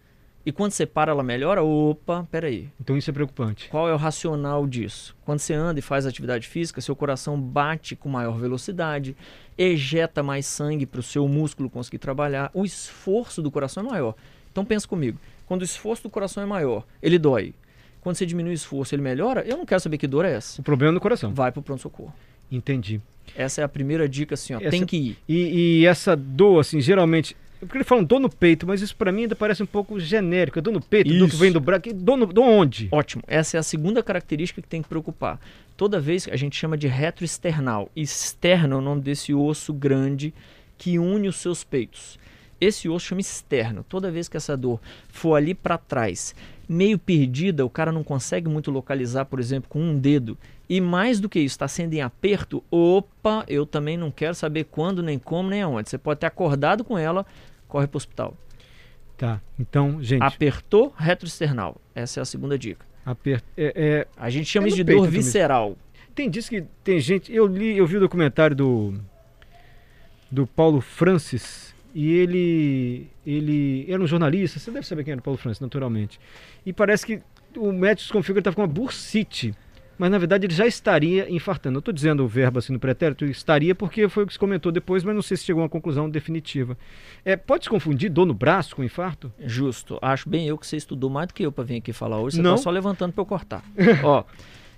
e 0.46 0.52
quando 0.52 0.72
você 0.72 0.86
para 0.86 1.12
ela 1.12 1.24
melhora, 1.24 1.64
opa, 1.64 2.28
peraí. 2.30 2.70
então 2.80 2.96
isso 2.96 3.10
é 3.10 3.14
preocupante. 3.14 3.68
Qual 3.70 3.90
é 3.90 3.94
o 3.94 3.98
racional 3.98 4.68
disso? 4.68 5.16
Quando 5.26 5.40
você 5.40 5.56
anda 5.56 5.80
e 5.80 5.82
faz 5.82 6.06
atividade 6.06 6.48
física, 6.48 6.80
seu 6.80 6.96
coração 6.96 7.42
bate 7.42 7.96
com 7.96 8.08
maior 8.08 8.38
velocidade, 8.38 9.18
ejeta 9.58 10.22
mais 10.22 10.46
sangue 10.46 10.86
para 10.86 11.00
o 11.00 11.04
seu 11.04 11.28
músculo 11.28 11.72
conseguir 11.72 11.98
trabalhar, 11.98 12.52
o 12.54 12.64
esforço 12.64 13.42
do 13.42 13.50
coração 13.50 13.84
é 13.84 13.90
maior. 13.90 14.14
Então 14.52 14.64
pensa 14.64 14.88
comigo, 14.88 15.20
quando 15.48 15.62
o 15.62 15.66
esforço 15.66 16.04
do 16.04 16.10
coração 16.10 16.44
é 16.44 16.46
maior, 16.46 16.86
ele 17.02 17.18
dói. 17.18 17.56
Quando 18.02 18.16
você 18.16 18.26
diminui 18.26 18.52
o 18.52 18.54
esforço, 18.54 18.96
ele 18.96 19.02
melhora? 19.02 19.42
Eu 19.46 19.58
não 19.58 19.66
quero 19.66 19.82
saber 19.82 19.98
que 19.98 20.08
dor 20.08 20.24
é 20.26 20.34
essa. 20.34 20.62
O 20.62 20.64
problema 20.64 20.94
é 20.94 20.96
no 20.96 21.00
coração. 21.02 21.34
Vai 21.34 21.52
para 21.52 21.60
o 21.60 21.64
pronto-socorro. 21.64 22.14
Entendi. 22.52 23.02
Essa 23.36 23.62
é 23.62 23.64
a 23.64 23.68
primeira 23.68 24.08
dica, 24.08 24.36
assim, 24.36 24.54
ó. 24.54 24.60
Essa- 24.60 24.70
Tem 24.72 24.86
que 24.86 24.96
ir. 24.98 25.18
E, 25.28 25.80
e 25.82 25.86
essa 25.86 26.16
dor, 26.16 26.60
assim, 26.62 26.80
geralmente. 26.80 27.36
Porque 27.60 27.78
ele 27.78 27.84
fala 27.84 28.04
dor 28.04 28.20
no 28.20 28.30
peito, 28.30 28.68
mas 28.68 28.82
isso 28.82 28.96
pra 28.96 29.12
mim 29.12 29.24
ainda 29.24 29.36
parece 29.36 29.64
um 29.64 29.66
pouco 29.66 30.00
genérico. 30.00 30.60
É 30.60 30.62
dor 30.62 30.72
no 30.72 30.80
peito, 30.80 31.10
dor 31.10 31.28
que 31.28 31.34
Isso. 31.34 31.38
vem 31.38 31.52
do 31.52 31.60
braço. 31.60 31.82
Dor, 31.94 32.16
no, 32.16 32.28
dor 32.28 32.46
onde? 32.46 32.88
Ótimo. 32.92 33.24
Essa 33.28 33.58
é 33.58 33.60
a 33.60 33.64
segunda 33.64 34.04
característica 34.04 34.62
que 34.62 34.68
tem 34.68 34.82
que 34.84 34.88
preocupar. 34.88 35.40
Toda 35.76 36.00
vez 36.00 36.26
que 36.26 36.32
a 36.32 36.36
gente 36.38 36.56
chama 36.56 36.78
de 36.78 36.88
retroesternal. 36.88 37.90
Externo 37.96 38.76
é 38.76 38.78
o 38.78 38.82
nome 38.82 39.02
desse 39.02 39.34
osso 39.34 39.74
grande 39.74 40.34
que 40.78 41.00
une 41.00 41.28
os 41.28 41.38
seus 41.38 41.64
peitos. 41.64 42.20
Esse 42.62 42.88
osso 42.88 43.08
chama 43.08 43.22
externo. 43.22 43.84
Toda 43.90 44.12
vez 44.12 44.30
que 44.30 44.38
essa 44.38 44.56
dor 44.56 44.80
for 45.10 45.36
ali 45.36 45.54
para 45.56 45.78
trás, 45.80 46.36
meio 46.68 47.00
perdida, 47.00 47.66
o 47.66 47.70
cara 47.70 47.92
não 47.92 48.04
consegue 48.04 48.50
muito 48.50 48.70
localizar, 48.72 49.26
por 49.26 49.40
exemplo, 49.40 49.70
com 49.70 49.80
um 49.82 49.98
dedo. 49.98 50.38
E 50.70 50.82
mais 50.82 51.20
do 51.20 51.30
que 51.30 51.40
isso, 51.40 51.54
está 51.54 51.68
sendo 51.68 51.94
em 51.94 52.02
aperto, 52.02 52.64
opa, 52.70 53.46
eu 53.48 53.66
também 53.66 53.96
não 53.96 54.12
quero 54.12 54.36
saber 54.36 54.66
quando, 54.66 55.02
nem 55.02 55.18
como, 55.18 55.50
nem 55.50 55.62
aonde. 55.62 55.90
Você 55.90 55.98
pode 55.98 56.20
ter 56.20 56.26
acordado 56.26 56.84
com 56.84 56.98
ela, 56.98 57.26
corre 57.68 57.88
para 57.88 57.96
o 57.96 57.98
hospital. 57.98 58.36
Tá. 59.18 59.42
Então, 59.58 60.02
gente, 60.04 60.22
Apertou, 60.22 60.94
retroesternal. 60.96 61.78
Essa 61.96 62.20
é 62.20 62.22
a 62.22 62.26
segunda 62.26 62.58
dica. 62.58 62.86
aperto. 63.06 63.46
É, 63.58 63.74
é, 63.76 64.08
A 64.16 64.30
gente 64.30 64.46
chama 64.48 64.68
É 64.68 64.70
isso 64.70 64.78
de 64.78 64.84
dor 64.84 65.08
visceral. 65.08 65.76
tem 66.14 66.30
diz 66.30 66.48
que 66.50 66.64
tem 66.84 67.00
gente. 67.00 67.34
Eu 67.34 67.48
li, 67.48 67.78
eu 67.78 67.88
vi 67.88 67.98
o 67.98 68.00
documentário 68.00 68.56
do. 68.56 68.94
Do 70.30 70.46
Paulo 70.46 70.82
Francis. 70.82 71.74
E 72.00 72.14
ele. 72.14 73.08
Ele 73.26 73.86
era 73.90 74.00
um 74.00 74.06
jornalista. 74.06 74.60
Você 74.60 74.70
deve 74.70 74.86
saber 74.86 75.04
quem 75.04 75.14
era 75.14 75.20
o 75.20 75.24
Paulo 75.24 75.40
Francis, 75.40 75.60
naturalmente. 75.60 76.20
E 76.64 76.72
parece 76.72 77.04
que 77.04 77.22
o 77.58 77.72
médico 77.72 78.04
desconfia 78.04 78.34
que 78.36 78.38
ele 78.38 78.42
estava 78.42 78.56
com 78.56 78.62
uma 78.62 78.68
bursite. 78.68 79.52
mas 79.98 80.12
na 80.12 80.20
verdade 80.20 80.46
ele 80.46 80.54
já 80.54 80.68
estaria 80.68 81.28
infartando. 81.28 81.78
Eu 81.78 81.80
estou 81.80 81.92
dizendo 81.92 82.24
o 82.24 82.28
verbo 82.28 82.60
assim 82.60 82.72
no 82.72 82.80
pretérito, 82.80 83.26
estaria 83.26 83.74
porque 83.74 84.08
foi 84.08 84.26
o 84.26 84.28
que 84.28 84.34
se 84.34 84.38
comentou 84.38 84.72
depois, 84.72 85.04
mas 85.04 85.16
não 85.16 85.24
sei 85.24 85.36
se 85.38 85.44
chegou 85.46 85.62
a 85.62 85.64
uma 85.64 85.70
conclusão 85.70 86.08
definitiva. 86.08 86.78
É, 87.26 87.36
pode 87.36 87.64
se 87.64 87.70
confundir 87.72 88.12
dor 88.12 88.28
no 88.28 88.34
braço 88.36 88.76
com 88.76 88.84
infarto? 88.84 89.34
Justo. 89.44 89.98
Acho 90.00 90.30
bem 90.30 90.48
eu 90.48 90.56
que 90.56 90.68
você 90.68 90.78
estudou 90.78 91.10
mais 91.10 91.28
do 91.30 91.34
que 91.34 91.42
eu 91.42 91.52
para 91.52 91.64
vir 91.64 91.78
aqui 91.78 91.92
falar 91.92 92.20
hoje. 92.20 92.36
Você 92.36 92.44
Não. 92.44 92.52
tá 92.52 92.58
só 92.62 92.70
levantando 92.70 93.12
para 93.12 93.24
eu 93.24 93.26
cortar. 93.26 93.64
Ó, 94.04 94.24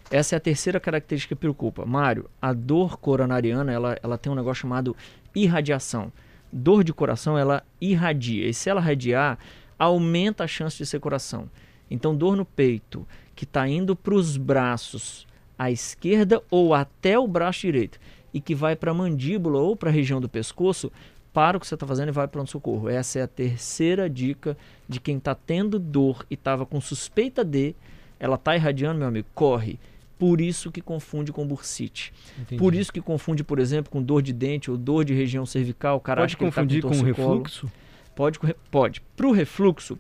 essa 0.10 0.36
é 0.36 0.38
a 0.38 0.40
terceira 0.40 0.80
característica 0.80 1.36
que 1.36 1.40
preocupa. 1.42 1.86
Mário, 1.86 2.30
a 2.42 2.54
dor 2.54 2.98
coronariana, 2.98 3.74
ela, 3.74 3.98
ela 4.02 4.18
tem 4.18 4.32
um 4.32 4.36
negócio 4.36 4.62
chamado 4.62 4.96
irradiação. 5.36 6.14
Dor 6.52 6.84
de 6.84 6.94
coração, 6.94 7.38
ela 7.38 7.64
irradia. 7.80 8.48
E 8.48 8.54
se 8.54 8.70
ela 8.70 8.82
radiar, 8.82 9.38
aumenta 9.78 10.44
a 10.44 10.48
chance 10.48 10.78
de 10.78 10.86
ser 10.86 11.00
coração. 11.00 11.50
Então, 11.90 12.16
dor 12.16 12.36
no 12.36 12.46
peito, 12.46 13.08
que 13.36 13.46
está 13.46 13.68
indo 13.68 13.96
para 13.96 14.14
os 14.14 14.38
braços 14.38 15.28
à 15.58 15.72
esquerda 15.72 16.42
ou 16.50 16.74
até 16.74 17.18
o 17.18 17.28
braço 17.28 17.62
direito, 17.62 18.00
e 18.34 18.40
que 18.40 18.54
vai 18.54 18.76
para 18.76 18.92
a 18.92 18.94
mandíbula 18.94 19.60
ou 19.60 19.76
para 19.76 19.90
a 19.90 19.94
região 19.94 20.22
do 20.22 20.30
pescoço, 20.30 20.92
para 21.34 21.58
o 21.58 21.60
que 21.60 21.68
você 21.68 21.76
está 21.76 21.86
fazendo 21.86 22.10
e 22.10 22.12
vai 22.12 22.28
para 22.28 22.42
o 22.42 22.48
socorro. 22.48 22.90
Essa 22.90 23.20
é 23.20 23.22
a 23.24 23.28
terceira 23.28 24.10
dica 24.10 24.58
de 24.88 25.00
quem 25.00 25.18
está 25.18 25.34
tendo 25.34 25.80
dor 25.80 26.26
e 26.30 26.34
estava 26.34 26.66
com 26.66 26.82
suspeita 26.82 27.44
de, 27.44 27.76
ela 28.20 28.36
está 28.36 28.56
irradiando, 28.56 29.00
meu 29.00 29.08
amigo, 29.08 29.28
corre. 29.34 29.80
Por 30.20 30.40
isso 30.42 30.70
que 30.72 30.82
confunde 30.82 31.32
com 31.32 31.48
bursite. 31.48 32.14
Entendi. 32.38 32.60
Por 32.60 32.76
isso 32.76 32.92
que 32.94 33.02
confunde, 33.02 33.44
por 33.44 33.58
exemplo, 33.58 33.90
com 33.90 34.04
dor 34.04 34.22
de 34.22 34.34
dente 34.34 34.70
ou 34.70 34.78
dor 34.78 35.04
de 35.06 35.14
região 35.14 35.46
cervical. 35.46 36.00
Cara 36.02 36.22
Pode 36.22 36.34
ele 36.34 36.40
tá 36.40 36.46
confundir 36.46 36.82
com 36.84 36.90
torcicolo. 36.90 37.28
refluxo? 37.30 37.72
Pode, 38.14 38.38
pode. 38.70 39.02
Para 39.16 39.28
o 39.28 39.32
refluxo, 39.32 39.98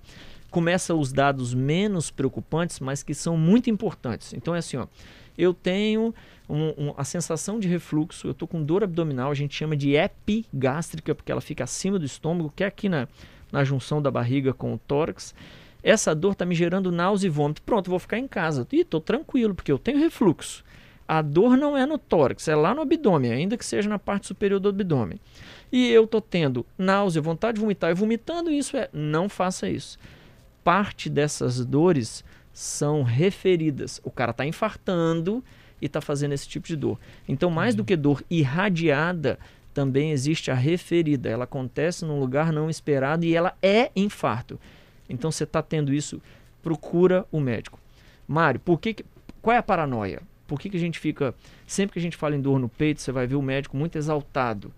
começa 0.51 0.93
os 0.93 1.13
dados 1.13 1.53
menos 1.53 2.11
preocupantes, 2.11 2.81
mas 2.81 3.01
que 3.01 3.13
são 3.13 3.37
muito 3.37 3.69
importantes. 3.69 4.33
Então 4.33 4.53
é 4.53 4.57
assim, 4.59 4.75
ó, 4.75 4.87
eu 5.37 5.53
tenho 5.53 6.13
um- 6.49 6.87
um- 6.89 6.93
a 6.97 7.05
sensação 7.05 7.57
de 7.57 7.69
refluxo, 7.69 8.27
eu 8.27 8.31
estou 8.31 8.45
com 8.45 8.61
dor 8.61 8.83
abdominal, 8.83 9.31
a 9.31 9.35
gente 9.35 9.55
chama 9.55 9.77
de 9.77 9.95
epigástrica, 9.95 11.15
porque 11.15 11.31
ela 11.31 11.39
fica 11.39 11.63
acima 11.63 11.97
do 11.97 12.05
estômago, 12.05 12.51
que 12.53 12.63
é 12.63 12.67
aqui 12.67 12.89
na, 12.89 13.07
na 13.53 13.63
junção 13.63 14.01
da 14.01 14.11
barriga 14.11 14.53
com 14.53 14.73
o 14.73 14.77
tórax. 14.77 15.33
Essa 15.83 16.13
dor 16.13 16.33
está 16.33 16.45
me 16.45 16.55
gerando 16.55 16.91
náusea 16.91 17.27
e 17.27 17.29
vômito. 17.29 17.61
Pronto, 17.61 17.89
vou 17.89 17.99
ficar 17.99 18.17
em 18.17 18.27
casa. 18.27 18.67
E 18.71 18.81
estou 18.81 18.99
tranquilo, 18.99 19.55
porque 19.55 19.71
eu 19.71 19.79
tenho 19.79 19.99
refluxo. 19.99 20.63
A 21.07 21.21
dor 21.21 21.57
não 21.57 21.75
é 21.75 21.85
no 21.87 21.97
tórax, 21.97 22.47
é 22.47 22.55
lá 22.55 22.75
no 22.75 22.81
abdômen, 22.81 23.31
ainda 23.31 23.57
que 23.57 23.65
seja 23.65 23.89
na 23.89 23.97
parte 23.97 24.27
superior 24.27 24.59
do 24.59 24.69
abdômen. 24.69 25.19
E 25.71 25.89
eu 25.89 26.03
estou 26.03 26.21
tendo 26.21 26.63
náusea, 26.77 27.21
vontade 27.21 27.55
de 27.55 27.61
vomitar 27.61 27.89
e 27.89 27.95
vomitando, 27.95 28.51
isso 28.51 28.77
é, 28.77 28.89
não 28.93 29.27
faça 29.27 29.67
isso. 29.67 29.97
Parte 30.63 31.09
dessas 31.09 31.65
dores 31.65 32.23
são 32.53 33.01
referidas. 33.01 33.99
O 34.03 34.11
cara 34.11 34.31
está 34.31 34.45
infartando 34.45 35.43
e 35.81 35.87
está 35.87 35.99
fazendo 35.99 36.33
esse 36.33 36.47
tipo 36.47 36.67
de 36.67 36.75
dor. 36.75 36.99
Então, 37.27 37.49
mais 37.49 37.73
do 37.73 37.83
que 37.83 37.95
dor 37.95 38.23
irradiada, 38.29 39.39
também 39.73 40.11
existe 40.11 40.51
a 40.51 40.55
referida. 40.55 41.29
Ela 41.29 41.45
acontece 41.45 42.05
num 42.05 42.19
lugar 42.19 42.51
não 42.51 42.69
esperado 42.69 43.25
e 43.25 43.35
ela 43.35 43.55
é 43.63 43.89
infarto. 43.95 44.59
Então, 45.09 45.31
você 45.31 45.43
está 45.43 45.61
tendo 45.61 45.93
isso, 45.93 46.21
procura 46.61 47.25
o 47.31 47.39
médico. 47.39 47.79
Mário, 48.27 48.59
por 48.59 48.79
que, 48.79 48.93
que- 48.93 49.05
qual 49.41 49.55
é 49.55 49.59
a 49.59 49.63
paranoia? 49.63 50.21
Por 50.47 50.59
que, 50.59 50.69
que 50.69 50.77
a 50.77 50.79
gente 50.79 50.99
fica, 50.99 51.33
sempre 51.65 51.93
que 51.93 51.99
a 51.99 52.01
gente 52.01 52.17
fala 52.17 52.35
em 52.35 52.41
dor 52.41 52.59
no 52.59 52.69
peito, 52.69 53.01
você 53.01 53.11
vai 53.11 53.25
ver 53.27 53.35
o 53.35 53.41
médico 53.41 53.75
muito 53.77 53.97
exaltado, 53.97 54.71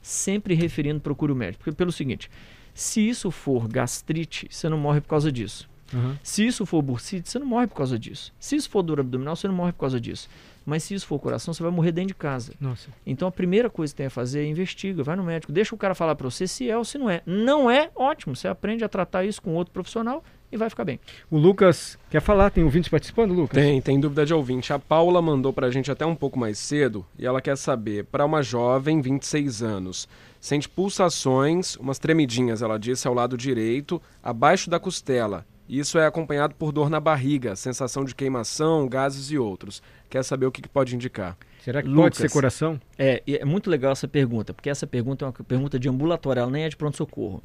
sempre 0.00 0.54
referindo 0.54 1.00
procure 1.00 1.32
o 1.32 1.36
médico. 1.36 1.64
Porque, 1.64 1.76
pelo 1.76 1.92
seguinte, 1.92 2.30
se 2.74 3.06
isso 3.08 3.30
for 3.30 3.68
gastrite, 3.68 4.46
você 4.50 4.68
não 4.68 4.78
morre 4.78 5.00
por 5.00 5.08
causa 5.08 5.30
disso. 5.32 5.68
Aham. 5.94 6.18
Se 6.22 6.46
isso 6.46 6.66
for 6.66 6.82
bursite, 6.82 7.28
você 7.28 7.38
não 7.38 7.46
morre 7.46 7.66
por 7.66 7.76
causa 7.76 7.98
disso. 7.98 8.32
Se 8.38 8.56
isso 8.56 8.68
for 8.68 8.82
dor 8.82 9.00
abdominal, 9.00 9.34
você 9.36 9.48
não 9.48 9.54
morre 9.54 9.72
por 9.72 9.80
causa 9.80 10.00
disso. 10.00 10.28
Mas 10.68 10.82
se 10.82 10.92
isso 10.92 11.06
for 11.06 11.18
coração, 11.18 11.54
você 11.54 11.62
vai 11.62 11.72
morrer 11.72 11.92
dentro 11.92 12.08
de 12.08 12.14
casa. 12.14 12.52
Nossa. 12.60 12.90
Então 13.06 13.26
a 13.26 13.32
primeira 13.32 13.70
coisa 13.70 13.90
que 13.90 13.96
tem 13.96 14.06
a 14.06 14.10
fazer 14.10 14.40
é 14.40 14.46
investiga, 14.46 15.02
vai 15.02 15.16
no 15.16 15.24
médico, 15.24 15.50
deixa 15.50 15.74
o 15.74 15.78
cara 15.78 15.94
falar 15.94 16.14
para 16.14 16.28
você 16.28 16.46
se 16.46 16.68
é 16.68 16.76
ou 16.76 16.84
se 16.84 16.98
não 16.98 17.08
é. 17.08 17.22
Não 17.24 17.70
é, 17.70 17.90
ótimo, 17.96 18.36
você 18.36 18.48
aprende 18.48 18.84
a 18.84 18.88
tratar 18.88 19.24
isso 19.24 19.40
com 19.40 19.54
outro 19.54 19.72
profissional 19.72 20.22
e 20.52 20.58
vai 20.58 20.68
ficar 20.68 20.84
bem. 20.84 21.00
O 21.30 21.38
Lucas 21.38 21.98
quer 22.10 22.20
falar? 22.20 22.50
Tem 22.50 22.64
ouvintes 22.64 22.90
participando, 22.90 23.32
Lucas? 23.32 23.58
Tem, 23.58 23.80
tem 23.80 23.98
dúvida 23.98 24.26
de 24.26 24.34
ouvinte. 24.34 24.70
A 24.70 24.78
Paula 24.78 25.22
mandou 25.22 25.54
pra 25.54 25.70
gente 25.70 25.90
até 25.90 26.04
um 26.04 26.14
pouco 26.14 26.38
mais 26.38 26.58
cedo 26.58 27.02
e 27.18 27.24
ela 27.24 27.40
quer 27.40 27.56
saber, 27.56 28.04
para 28.04 28.26
uma 28.26 28.42
jovem, 28.42 29.00
26 29.00 29.62
anos, 29.62 30.06
sente 30.38 30.68
pulsações, 30.68 31.76
umas 31.76 31.98
tremidinhas, 31.98 32.60
ela 32.60 32.78
disse, 32.78 33.08
ao 33.08 33.14
lado 33.14 33.38
direito, 33.38 34.02
abaixo 34.22 34.68
da 34.68 34.78
costela. 34.78 35.46
Isso 35.68 35.98
é 35.98 36.06
acompanhado 36.06 36.54
por 36.54 36.72
dor 36.72 36.88
na 36.88 36.98
barriga, 36.98 37.54
sensação 37.54 38.04
de 38.04 38.14
queimação, 38.14 38.88
gases 38.88 39.30
e 39.30 39.36
outros. 39.38 39.82
Quer 40.08 40.22
saber 40.24 40.46
o 40.46 40.50
que, 40.52 40.62
que 40.62 40.68
pode 40.68 40.94
indicar? 40.94 41.36
Será 41.62 41.82
que 41.82 41.88
pode 41.88 42.00
Lucas. 42.00 42.16
ser 42.18 42.30
coração? 42.30 42.80
É, 42.98 43.22
é 43.26 43.44
muito 43.44 43.68
legal 43.68 43.92
essa 43.92 44.08
pergunta, 44.08 44.54
porque 44.54 44.70
essa 44.70 44.86
pergunta 44.86 45.24
é 45.24 45.28
uma 45.28 45.32
pergunta 45.32 45.78
de 45.78 45.86
ambulatório, 45.88 46.40
ela 46.40 46.50
nem 46.50 46.64
é 46.64 46.68
de 46.70 46.76
pronto-socorro. 46.76 47.42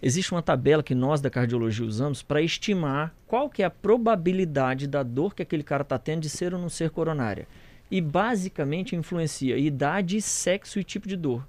Existe 0.00 0.32
uma 0.32 0.42
tabela 0.42 0.82
que 0.82 0.94
nós 0.94 1.20
da 1.20 1.30
cardiologia 1.30 1.84
usamos 1.86 2.22
para 2.22 2.40
estimar 2.42 3.12
qual 3.26 3.48
que 3.50 3.62
é 3.62 3.66
a 3.66 3.70
probabilidade 3.70 4.86
da 4.86 5.02
dor 5.02 5.34
que 5.34 5.42
aquele 5.42 5.62
cara 5.62 5.82
está 5.82 5.98
tendo 5.98 6.20
de 6.22 6.28
ser 6.28 6.54
ou 6.54 6.60
não 6.60 6.68
ser 6.68 6.90
coronária. 6.90 7.46
E 7.90 8.00
basicamente 8.00 8.96
influencia 8.96 9.56
idade, 9.58 10.20
sexo 10.22 10.78
e 10.80 10.84
tipo 10.84 11.06
de 11.08 11.16
dor. 11.16 11.46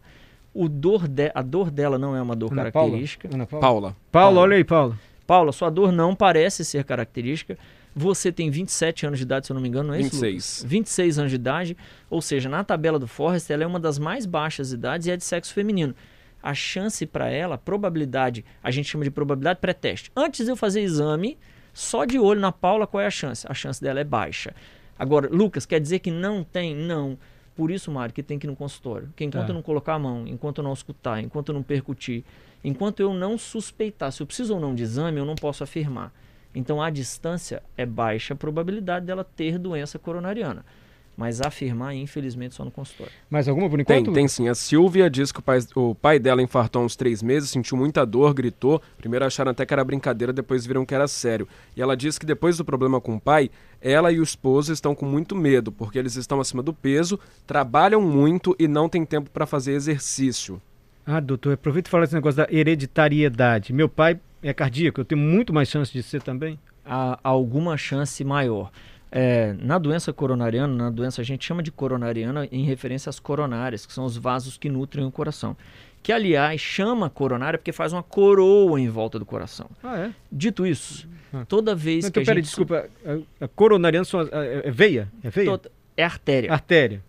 O 0.53 0.67
dor 0.69 1.07
de- 1.07 1.31
a 1.33 1.41
dor 1.41 1.71
dela 1.71 1.97
não 1.97 2.15
é 2.15 2.21
uma 2.21 2.35
dor 2.35 2.51
Ana 2.51 2.71
Paula? 2.71 2.89
característica. 2.89 3.29
Ana 3.33 3.45
Paula? 3.47 3.61
Paula. 3.61 3.95
Paula, 4.11 4.41
olha 4.41 4.55
aí, 4.57 4.63
Paula. 4.63 4.99
Paula, 5.25 5.51
sua 5.51 5.69
dor 5.69 5.91
não 5.91 6.15
parece 6.15 6.63
ser 6.65 6.83
característica. 6.83 7.57
Você 7.95 8.31
tem 8.31 8.49
27 8.49 9.05
anos 9.05 9.19
de 9.19 9.23
idade, 9.23 9.45
se 9.45 9.51
eu 9.51 9.55
não 9.55 9.61
me 9.61 9.67
engano, 9.69 9.89
não 9.89 9.93
é 9.95 9.99
isso? 10.01 10.11
26. 10.19 10.33
Lucas? 10.59 10.63
26 10.71 11.19
anos 11.19 11.31
de 11.31 11.35
idade, 11.35 11.77
ou 12.09 12.21
seja, 12.21 12.49
na 12.49 12.63
tabela 12.63 12.97
do 12.97 13.07
Forrest, 13.07 13.49
ela 13.51 13.63
é 13.63 13.67
uma 13.67 13.79
das 13.79 13.99
mais 13.99 14.25
baixas 14.25 14.71
idades 14.73 15.05
e 15.07 15.11
é 15.11 15.17
de 15.17 15.23
sexo 15.23 15.53
feminino. 15.53 15.93
A 16.41 16.53
chance 16.53 17.05
para 17.05 17.29
ela, 17.29 17.55
a 17.55 17.57
probabilidade, 17.57 18.43
a 18.63 18.71
gente 18.71 18.89
chama 18.89 19.03
de 19.03 19.11
probabilidade 19.11 19.59
pré-teste. 19.59 20.11
Antes 20.15 20.45
de 20.45 20.51
eu 20.51 20.55
fazer 20.57 20.81
exame, 20.81 21.37
só 21.71 22.03
de 22.03 22.17
olho 22.19 22.39
na 22.41 22.51
Paula, 22.51 22.85
qual 22.87 22.99
é 23.01 23.05
a 23.05 23.11
chance? 23.11 23.45
A 23.47 23.53
chance 23.53 23.79
dela 23.81 23.99
é 23.99 24.03
baixa. 24.03 24.53
Agora, 24.97 25.29
Lucas, 25.31 25.65
quer 25.65 25.79
dizer 25.79 25.99
que 25.99 26.11
não 26.11 26.43
tem? 26.43 26.75
Não. 26.75 27.17
Por 27.55 27.69
isso, 27.69 27.91
Mário, 27.91 28.13
que 28.13 28.23
tem 28.23 28.39
que 28.39 28.47
ir 28.47 28.49
no 28.49 28.55
consultório. 28.55 29.07
Porque 29.07 29.23
enquanto 29.23 29.45
Tá. 29.45 29.51
eu 29.51 29.55
não 29.55 29.61
colocar 29.61 29.93
a 29.93 29.99
mão, 29.99 30.27
enquanto 30.27 30.57
eu 30.57 30.63
não 30.63 30.73
escutar, 30.73 31.21
enquanto 31.21 31.49
eu 31.49 31.53
não 31.53 31.61
percutir, 31.63 32.25
enquanto 32.63 32.99
eu 32.99 33.13
não 33.13 33.37
suspeitar 33.37 34.11
se 34.11 34.21
eu 34.21 34.27
preciso 34.27 34.53
ou 34.55 34.59
não 34.59 34.73
de 34.73 34.83
exame, 34.83 35.19
eu 35.19 35.25
não 35.25 35.35
posso 35.35 35.63
afirmar. 35.63 36.11
Então, 36.55 36.81
à 36.81 36.89
distância, 36.89 37.63
é 37.75 37.85
baixa 37.85 38.33
a 38.33 38.37
probabilidade 38.37 39.05
dela 39.05 39.23
ter 39.23 39.57
doença 39.57 39.97
coronariana. 39.97 40.63
Mas 41.15 41.41
afirmar, 41.41 41.93
infelizmente, 41.95 42.55
só 42.55 42.65
no 42.65 42.71
consultório. 42.71 43.13
Mais 43.29 43.47
alguma 43.47 43.69
por 43.69 43.83
Tem, 43.83 43.99
enquanto? 43.99 44.15
tem 44.15 44.27
sim. 44.27 44.47
A 44.47 44.55
Silvia 44.55 45.07
diz 45.09 45.31
que 45.31 45.39
o 45.39 45.43
pai, 45.43 45.59
o 45.75 45.93
pai 45.93 46.17
dela 46.17 46.41
infartou 46.41 46.81
há 46.81 46.85
uns 46.85 46.95
três 46.95 47.21
meses, 47.21 47.51
sentiu 47.51 47.77
muita 47.77 48.03
dor, 48.03 48.33
gritou. 48.33 48.81
Primeiro 48.97 49.23
acharam 49.23 49.51
até 49.51 49.63
que 49.63 49.71
era 49.71 49.83
brincadeira, 49.83 50.33
depois 50.33 50.65
viram 50.65 50.83
que 50.85 50.95
era 50.95 51.07
sério. 51.07 51.47
E 51.77 51.81
ela 51.83 51.95
diz 51.95 52.17
que 52.17 52.25
depois 52.25 52.57
do 52.57 52.65
problema 52.65 52.99
com 52.99 53.15
o 53.15 53.21
pai, 53.21 53.51
ela 53.79 54.11
e 54.11 54.19
o 54.19 54.23
esposo 54.23 54.73
estão 54.73 54.95
com 54.95 55.05
muito 55.05 55.35
medo, 55.35 55.71
porque 55.71 55.99
eles 55.99 56.15
estão 56.15 56.41
acima 56.41 56.63
do 56.63 56.73
peso, 56.73 57.19
trabalham 57.45 58.01
muito 58.01 58.55
e 58.57 58.67
não 58.67 58.89
têm 58.89 59.05
tempo 59.05 59.29
para 59.29 59.45
fazer 59.45 59.73
exercício. 59.73 60.59
Ah, 61.05 61.19
doutor, 61.19 61.53
aproveita 61.53 61.89
e 61.89 61.91
fala 61.91 62.03
esse 62.05 62.13
negócio 62.13 62.37
da 62.37 62.47
hereditariedade. 62.51 63.73
Meu 63.73 63.89
pai 63.89 64.19
é 64.41 64.53
cardíaco, 64.53 65.01
eu 65.01 65.05
tenho 65.05 65.19
muito 65.21 65.53
mais 65.53 65.67
chance 65.69 65.91
de 65.91 66.01
ser 66.03 66.21
também? 66.21 66.57
Há 66.85 67.19
alguma 67.23 67.77
chance 67.77 68.23
maior. 68.23 68.71
É, 69.11 69.53
na 69.59 69.77
doença 69.77 70.11
coronariana, 70.11 70.73
na 70.73 70.89
doença 70.89 71.21
a 71.21 71.23
gente 71.23 71.45
chama 71.45 71.61
de 71.61 71.71
coronariana 71.71 72.47
em 72.51 72.65
referência 72.65 73.09
às 73.09 73.19
coronárias, 73.19 73.85
que 73.85 73.93
são 73.93 74.05
os 74.05 74.17
vasos 74.17 74.57
que 74.57 74.69
nutrem 74.69 75.05
o 75.05 75.11
coração. 75.11 75.55
Que, 76.01 76.11
aliás, 76.11 76.59
chama 76.59 77.09
coronária 77.09 77.57
porque 77.59 77.71
faz 77.71 77.93
uma 77.93 78.03
coroa 78.03 78.79
em 78.81 78.89
volta 78.89 79.19
do 79.19 79.25
coração. 79.25 79.69
Ah, 79.83 79.97
é? 79.99 80.11
Dito 80.31 80.65
isso, 80.65 81.07
Ah. 81.33 81.45
toda 81.47 81.73
vez 81.75 82.03
Não, 82.05 82.11
que 82.11 82.19
então, 82.19 82.23
a 82.23 82.25
peraí, 82.25 82.41
gente... 82.43 82.47
desculpa. 82.49 82.89
A, 83.39 83.45
a 83.45 83.47
coronariana 83.47 84.03
são 84.03 84.19
as- 84.19 84.33
a- 84.33 84.43
é, 84.45 84.67
é 84.67 84.71
veia? 84.71 85.07
É 85.23 85.29
veia? 85.29 85.45
Toda- 85.51 85.71
É 85.95 86.03
artéria. 86.03 86.51
Artéria. 86.51 87.03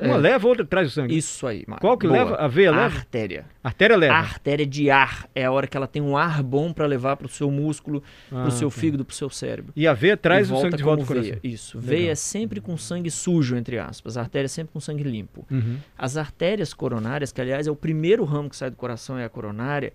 Uma 0.00 0.14
É, 0.14 0.18
leva, 0.18 0.46
outra 0.48 0.64
traz 0.64 0.88
o 0.88 0.90
sangue. 0.90 1.16
Isso 1.16 1.46
aí. 1.46 1.64
Qual 1.80 1.96
que 1.96 2.06
Boa. 2.06 2.18
leva? 2.18 2.36
A 2.36 2.48
veia 2.48 2.70
leva? 2.70 2.84
Artéria. 2.96 3.46
Artéria 3.62 3.96
leva. 3.96 4.14
A 4.14 4.18
artéria 4.18 4.66
de 4.66 4.90
ar 4.90 5.28
é 5.34 5.44
a 5.44 5.50
hora 5.52 5.66
que 5.66 5.76
ela 5.76 5.86
tem 5.86 6.02
um 6.02 6.16
ar 6.16 6.42
bom 6.42 6.72
para 6.72 6.86
levar 6.86 7.16
para 7.16 7.26
o 7.26 7.28
seu 7.28 7.50
músculo, 7.50 8.02
para 8.28 8.42
Ah, 8.44 8.48
o 8.48 8.50
seu 8.50 8.70
tá. 8.70 8.76
fígado, 8.80 9.04
para 9.04 9.12
o 9.12 9.14
seu 9.14 9.30
cérebro. 9.30 9.72
E 9.74 9.86
a 9.86 9.92
veia 9.94 10.16
traz 10.16 10.48
E 10.50 10.52
o 10.52 10.60
sangue 10.60 10.76
de 10.76 10.82
volta 10.82 11.02
do 11.02 11.06
coração. 11.06 11.36
Isso. 11.42 11.78
Legal. 11.78 11.90
Veia 11.90 12.10
é 12.10 12.14
sempre 12.14 12.60
com 12.60 12.76
sangue 12.76 13.10
sujo, 13.10 13.56
entre 13.56 13.78
aspas. 13.78 14.16
A 14.16 14.20
artéria 14.22 14.46
é 14.46 14.48
sempre 14.48 14.72
com 14.72 14.80
sangue 14.80 15.02
limpo. 15.02 15.46
Uhum. 15.50 15.78
As 15.96 16.16
artérias 16.16 16.72
coronárias, 16.74 17.32
que 17.32 17.40
aliás 17.40 17.66
é 17.66 17.70
o 17.70 17.76
primeiro 17.76 18.24
ramo 18.24 18.50
que 18.50 18.56
sai 18.56 18.70
do 18.70 18.76
coração, 18.76 19.18
é 19.18 19.24
a 19.24 19.28
coronária, 19.28 19.92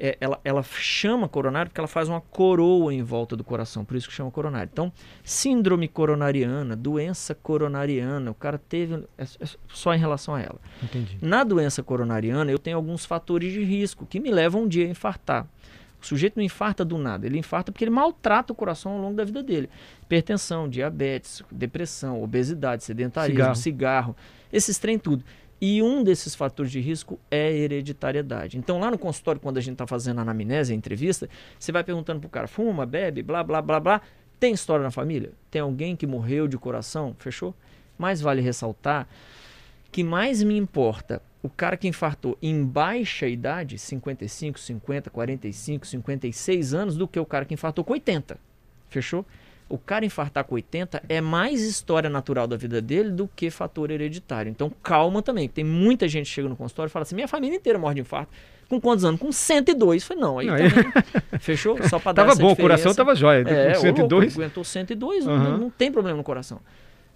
é, 0.00 0.16
ela, 0.20 0.40
ela 0.44 0.62
chama 0.62 1.28
coronária 1.28 1.68
porque 1.68 1.80
ela 1.80 1.88
faz 1.88 2.08
uma 2.08 2.20
coroa 2.20 2.94
em 2.94 3.02
volta 3.02 3.36
do 3.36 3.42
coração, 3.42 3.84
por 3.84 3.96
isso 3.96 4.08
que 4.08 4.14
chama 4.14 4.30
coronária. 4.30 4.68
Então, 4.72 4.92
síndrome 5.24 5.88
coronariana, 5.88 6.76
doença 6.76 7.34
coronariana, 7.34 8.30
o 8.30 8.34
cara 8.34 8.58
teve. 8.58 8.94
É, 9.16 9.22
é 9.22 9.46
só 9.68 9.94
em 9.94 9.98
relação 9.98 10.34
a 10.34 10.40
ela. 10.40 10.60
Entendi. 10.82 11.18
Na 11.20 11.42
doença 11.42 11.82
coronariana, 11.82 12.50
eu 12.50 12.58
tenho 12.58 12.76
alguns 12.76 13.04
fatores 13.04 13.52
de 13.52 13.62
risco 13.64 14.06
que 14.06 14.20
me 14.20 14.30
levam 14.30 14.62
um 14.62 14.68
dia 14.68 14.86
a 14.86 14.88
infartar. 14.88 15.46
O 16.00 16.06
sujeito 16.06 16.36
não 16.36 16.44
infarta 16.44 16.84
do 16.84 16.96
nada, 16.96 17.26
ele 17.26 17.38
infarta 17.38 17.72
porque 17.72 17.82
ele 17.82 17.90
maltrata 17.90 18.52
o 18.52 18.56
coração 18.56 18.92
ao 18.92 18.98
longo 19.00 19.16
da 19.16 19.24
vida 19.24 19.42
dele. 19.42 19.68
Hipertensão, 20.04 20.68
diabetes, 20.68 21.42
depressão, 21.50 22.22
obesidade, 22.22 22.84
sedentarismo, 22.84 23.34
Cigarro. 23.34 23.56
cigarro, 23.56 24.16
esses 24.52 24.78
trem 24.78 24.96
tudo. 24.96 25.24
E 25.60 25.82
um 25.82 26.04
desses 26.04 26.34
fatores 26.34 26.70
de 26.70 26.80
risco 26.80 27.18
é 27.30 27.52
hereditariedade. 27.52 28.58
Então, 28.58 28.78
lá 28.78 28.90
no 28.90 28.98
consultório, 28.98 29.40
quando 29.40 29.58
a 29.58 29.60
gente 29.60 29.72
está 29.72 29.86
fazendo 29.86 30.18
a 30.18 30.22
anamnese, 30.22 30.72
a 30.72 30.76
entrevista, 30.76 31.28
você 31.58 31.72
vai 31.72 31.82
perguntando 31.82 32.20
pro 32.20 32.28
cara, 32.28 32.46
fuma, 32.46 32.86
bebe, 32.86 33.22
blá, 33.22 33.42
blá, 33.42 33.60
blá, 33.60 33.80
blá. 33.80 34.02
Tem 34.38 34.54
história 34.54 34.84
na 34.84 34.90
família? 34.90 35.32
Tem 35.50 35.60
alguém 35.60 35.96
que 35.96 36.06
morreu 36.06 36.46
de 36.46 36.56
coração? 36.56 37.14
Fechou? 37.18 37.54
Mas 37.98 38.20
vale 38.20 38.40
ressaltar 38.40 39.08
que 39.90 40.04
mais 40.04 40.42
me 40.42 40.56
importa 40.56 41.20
o 41.42 41.48
cara 41.48 41.76
que 41.76 41.88
infartou 41.88 42.36
em 42.42 42.64
baixa 42.64 43.26
idade, 43.26 43.78
55, 43.78 44.58
50, 44.58 45.10
45, 45.10 45.86
56 45.86 46.74
anos, 46.74 46.96
do 46.96 47.08
que 47.08 47.18
o 47.18 47.26
cara 47.26 47.44
que 47.44 47.54
infartou 47.54 47.84
com 47.84 47.92
80. 47.92 48.38
Fechou? 48.88 49.24
O 49.68 49.76
cara 49.76 50.04
infartar 50.04 50.44
com 50.44 50.54
80 50.54 51.02
é 51.08 51.20
mais 51.20 51.60
história 51.60 52.08
natural 52.08 52.46
da 52.46 52.56
vida 52.56 52.80
dele 52.80 53.10
do 53.10 53.28
que 53.28 53.50
fator 53.50 53.90
hereditário. 53.90 54.48
Então 54.48 54.72
calma 54.82 55.20
também, 55.22 55.46
que 55.46 55.54
tem 55.54 55.64
muita 55.64 56.08
gente 56.08 56.24
que 56.26 56.32
chega 56.32 56.48
no 56.48 56.56
consultório 56.56 56.88
e 56.88 56.92
fala 56.92 57.02
assim: 57.02 57.14
minha 57.14 57.28
família 57.28 57.56
inteira 57.56 57.78
morre 57.78 57.96
de 57.96 58.00
infarto. 58.00 58.32
Com 58.68 58.80
quantos 58.80 59.04
anos? 59.04 59.18
Com 59.20 59.30
102. 59.32 60.04
Falei, 60.04 60.22
não, 60.22 60.38
aí 60.38 60.46
Não, 60.46 60.56
também. 60.56 60.92
Fechou? 61.40 61.76
Só 61.88 61.98
pra 61.98 62.12
dar 62.12 62.22
Tava 62.22 62.32
essa 62.32 62.40
bom, 62.42 62.52
o 62.52 62.56
coração 62.56 62.92
diferença. 62.92 62.96
tava 62.96 63.14
jóia. 63.14 63.40
É, 63.46 63.72
com 63.74 63.80
ô, 63.80 63.82
louco, 63.84 63.86
102. 63.98 64.34
aguentou 64.38 64.64
102, 64.64 65.24
não- 65.26 65.32
Aham. 65.34 65.58
não, 65.58 65.70
tem 65.70 65.90
problema 65.92 66.16
no 66.18 66.24
coração. 66.24 66.60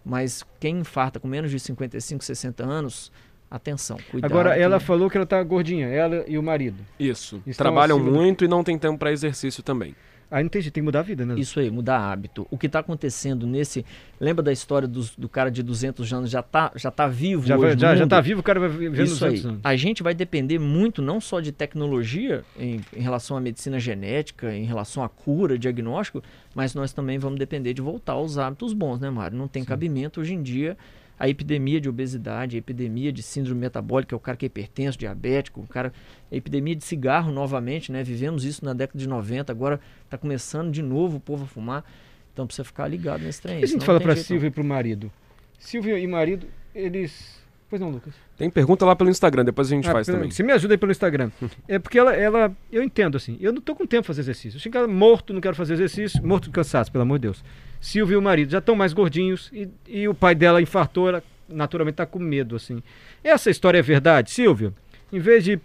Mas 0.05 0.43
quem 0.59 0.79
infarta 0.81 1.21
com 1.21 1.29
menos 1.29 1.51
de 1.51 1.61
55, 1.61 2.25
60 2.25 2.65
anos, 2.65 3.13
atenção, 3.51 3.99
cuidado. 4.11 4.31
Agora, 4.31 4.57
ela 4.59 4.79
que- 4.79 4.85
falou 4.85 5.09
que 5.11 5.17
ela 5.17 5.27
tá 5.27 5.43
gordinha, 5.43 5.87
ela 5.89 6.25
e 6.27 6.37
o 6.39 6.43
marido. 6.43 6.79
Isso. 6.99 7.37
Estão 7.47 7.65
Trabalham 7.67 7.99
acima 7.99 8.11
muito 8.11 8.45
e 8.45 8.49
não 8.49 8.65
tem 8.65 8.79
tempo 8.79 8.99
para 8.99 9.13
exercício 9.13 9.63
também. 9.63 9.95
Aí 10.33 10.43
não 10.43 10.49
tem 10.49 10.63
jeito, 10.63 10.73
tem 10.75 10.83
que 10.83 10.87
mudar 10.87 11.01
a 11.01 11.03
vida, 11.03 11.27
né? 11.27 11.35
Isso 11.39 11.61
aí, 11.61 11.71
mudar 11.71 11.99
hábito. 11.99 12.47
O 12.51 12.57
que 12.57 12.67
está 12.67 12.79
acontecendo 12.79 13.47
nesse. 13.47 13.85
Lembra 14.19 14.43
da 14.43 14.51
história 14.51 14.89
dos- 14.89 15.15
do 15.15 15.29
cara 15.29 15.51
de 15.51 15.63
200 15.63 16.11
anos 16.13 16.31
já 16.31 16.43
tá, 16.43 16.73
já 16.75 16.91
tá 16.91 17.07
vivo 17.07 17.47
Já, 17.47 17.55
hoje 17.57 17.63
vai, 17.67 17.75
no 17.75 17.81
já, 17.81 17.95
já 17.97 18.07
tá 18.07 18.21
vivo, 18.21 18.41
o 18.41 18.43
cara 18.43 18.59
vai 18.59 18.69
viver 18.71 18.89
nos 19.01 19.11
Isso 19.13 19.25
aí. 19.25 19.31
200 19.33 19.47
anos. 19.51 19.61
A 19.63 19.77
gente 19.77 20.03
vai 20.03 20.15
depender 20.15 20.59
muito 20.59 21.03
não 21.03 21.21
só 21.21 21.39
de 21.39 21.53
tecnologia 21.53 22.43
em, 22.59 22.81
em 22.97 23.01
relação 23.01 23.37
à 23.37 23.41
medicina 23.41 23.79
genética, 23.79 24.55
em 24.55 24.65
relação 24.65 25.03
à 25.05 25.09
cura, 25.09 25.59
diagnóstico, 25.59 26.23
mas 26.55 26.75
nós 26.75 26.93
também 26.93 27.19
vamos 27.19 27.39
depender 27.39 27.75
de 27.75 27.83
voltar 27.83 28.13
aos 28.15 28.39
hábitos 28.39 28.73
bons, 28.73 28.99
né, 29.01 29.11
Mário? 29.11 29.37
Não 29.37 29.47
tem 29.49 29.65
cabimento 29.65 30.21
hoje 30.21 30.33
em 30.35 30.43
dia 30.43 30.77
a 31.19 31.29
epidemia 31.29 31.81
de 31.81 31.89
obesidade, 31.89 32.57
a 32.57 32.59
epidemia 32.59 33.13
de 33.13 33.23
síndrome 33.23 33.61
metabólica, 33.61 34.17
o 34.17 34.21
cara 34.21 34.37
que 34.37 34.45
é 34.45 34.49
hipertenso, 34.49 34.99
diabético, 34.99 35.61
o 35.61 35.67
cara, 35.67 35.93
a 36.31 36.35
epidemia 36.35 36.75
de 36.75 36.85
cigarro 36.85 37.31
novamente, 37.31 37.93
né? 37.93 38.03
Vivemos 38.03 38.45
isso 38.45 38.65
na 38.65 38.73
década 38.73 38.99
de 38.99 39.09
90, 39.09 39.53
agora 39.53 39.81
está 40.05 40.17
começando 40.19 40.71
de 40.71 40.83
novo 40.83 41.19
o 41.19 41.21
povo 41.21 41.45
a 41.45 41.47
fumar. 41.47 41.85
Então 42.33 42.47
precisa 42.47 42.65
ficar 42.65 42.89
ligado 42.89 43.23
nesse 43.23 43.43
trem. 43.43 43.57
O 43.57 43.59
que 43.59 43.65
a 43.65 43.69
gente 43.69 43.85
fala 43.85 44.01
não. 44.01 44.17
Silvia 44.17 44.49
e 44.49 44.51
pro 44.51 44.65
marido? 44.65 45.13
Silvia 45.59 45.99
e 45.99 46.07
marido, 46.07 46.47
eles. 46.75 47.42
Pois 47.73 47.81
não, 47.81 47.89
Lucas. 47.89 48.13
Tem 48.37 48.51
pergunta 48.51 48.85
lá 48.85 48.95
pelo 48.95 49.09
Instagram, 49.09 49.47
depois 49.47 49.67
a 49.73 49.75
gente 49.75 49.89
Ah, 49.89 49.93
faz 49.93 50.07
pelo- 50.07 50.19
também. 50.19 50.31
Você 50.31 50.43
me 50.43 50.53
ajuda 50.53 50.75
aí 50.75 50.79
pelo 50.79 50.93
Instagram. 50.93 51.31
é 51.67 51.79
porque 51.79 51.99
ela, 51.99 52.15
ela. 52.15 52.53
Eu 52.71 52.83
entendo 52.83 53.17
assim. 53.17 53.39
Eu 53.41 53.51
não 53.51 53.63
tô 53.63 53.75
com 53.75 53.87
tempo 53.87 54.03
pra 54.03 54.09
fazer 54.09 54.21
exercício. 54.21 54.57
Eu 54.59 54.61
chego 54.61 54.87
morto, 54.87 55.33
não 55.33 55.41
quero 55.41 55.57
fazer 55.57 55.73
exercício. 55.73 56.23
Morto 56.23 56.45
de 56.45 56.51
cansaço, 56.51 56.93
pelo 56.93 57.01
amor 57.01 57.19
de 57.19 57.23
Deus. 57.29 57.43
Silvia 57.81 58.13
e 58.13 58.19
o 58.19 58.21
marido 58.21 58.51
já 58.53 58.59
estão 58.59 58.77
mais 58.77 58.93
gordinhos. 58.93 59.49
E, 59.55 59.71
e 59.89 60.07
o 60.07 60.13
pai 60.13 60.35
dela 60.35 60.61
infartou, 60.61 61.09
ela 61.09 61.23
naturalmente 61.49 61.95
tá 61.95 62.05
com 62.05 62.19
medo, 62.19 62.57
assim. 62.57 62.83
Essa 63.25 63.49
história 63.49 63.79
é 63.79 63.83
verdade, 63.83 64.31
Silvia? 64.31 64.71
Em 65.11 65.19
vez 65.19 65.43
de. 65.43 65.59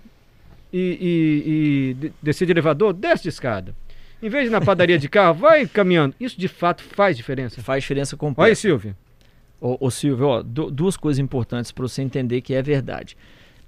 E, 0.72 0.78
e- 0.80 1.44
e 1.50 1.94
de- 1.96 2.14
descer 2.24 2.46
de 2.46 2.54
elevador, 2.54 2.94
desce 2.94 3.24
de 3.24 3.30
escada. 3.30 3.76
Em 4.24 4.30
vez 4.30 4.46
de 4.46 4.50
ir 4.50 4.52
na 4.52 4.62
padaria 4.62 4.98
de 4.98 5.10
carro, 5.10 5.34
vai 5.40 5.68
caminhando. 5.68 6.16
Isso 6.22 6.40
de 6.40 6.48
fato 6.48 6.82
faz 6.84 7.18
diferença. 7.18 7.62
Faz 7.62 7.84
diferença 7.84 8.16
Olha 8.16 8.20
completa. 8.20 8.50
aí, 8.50 8.56
Silvia. 8.56 8.96
Ô, 9.60 9.78
ô 9.88 9.90
Silvio, 9.92 10.28
ó, 10.28 10.44
du- 10.44 10.70
duas 10.72 10.96
coisas 10.98 11.20
importantes 11.20 11.72
para 11.72 11.84
você 11.88 12.02
entender 12.02 12.42
que 12.42 12.54
é 12.54 12.62
verdade. 12.62 13.18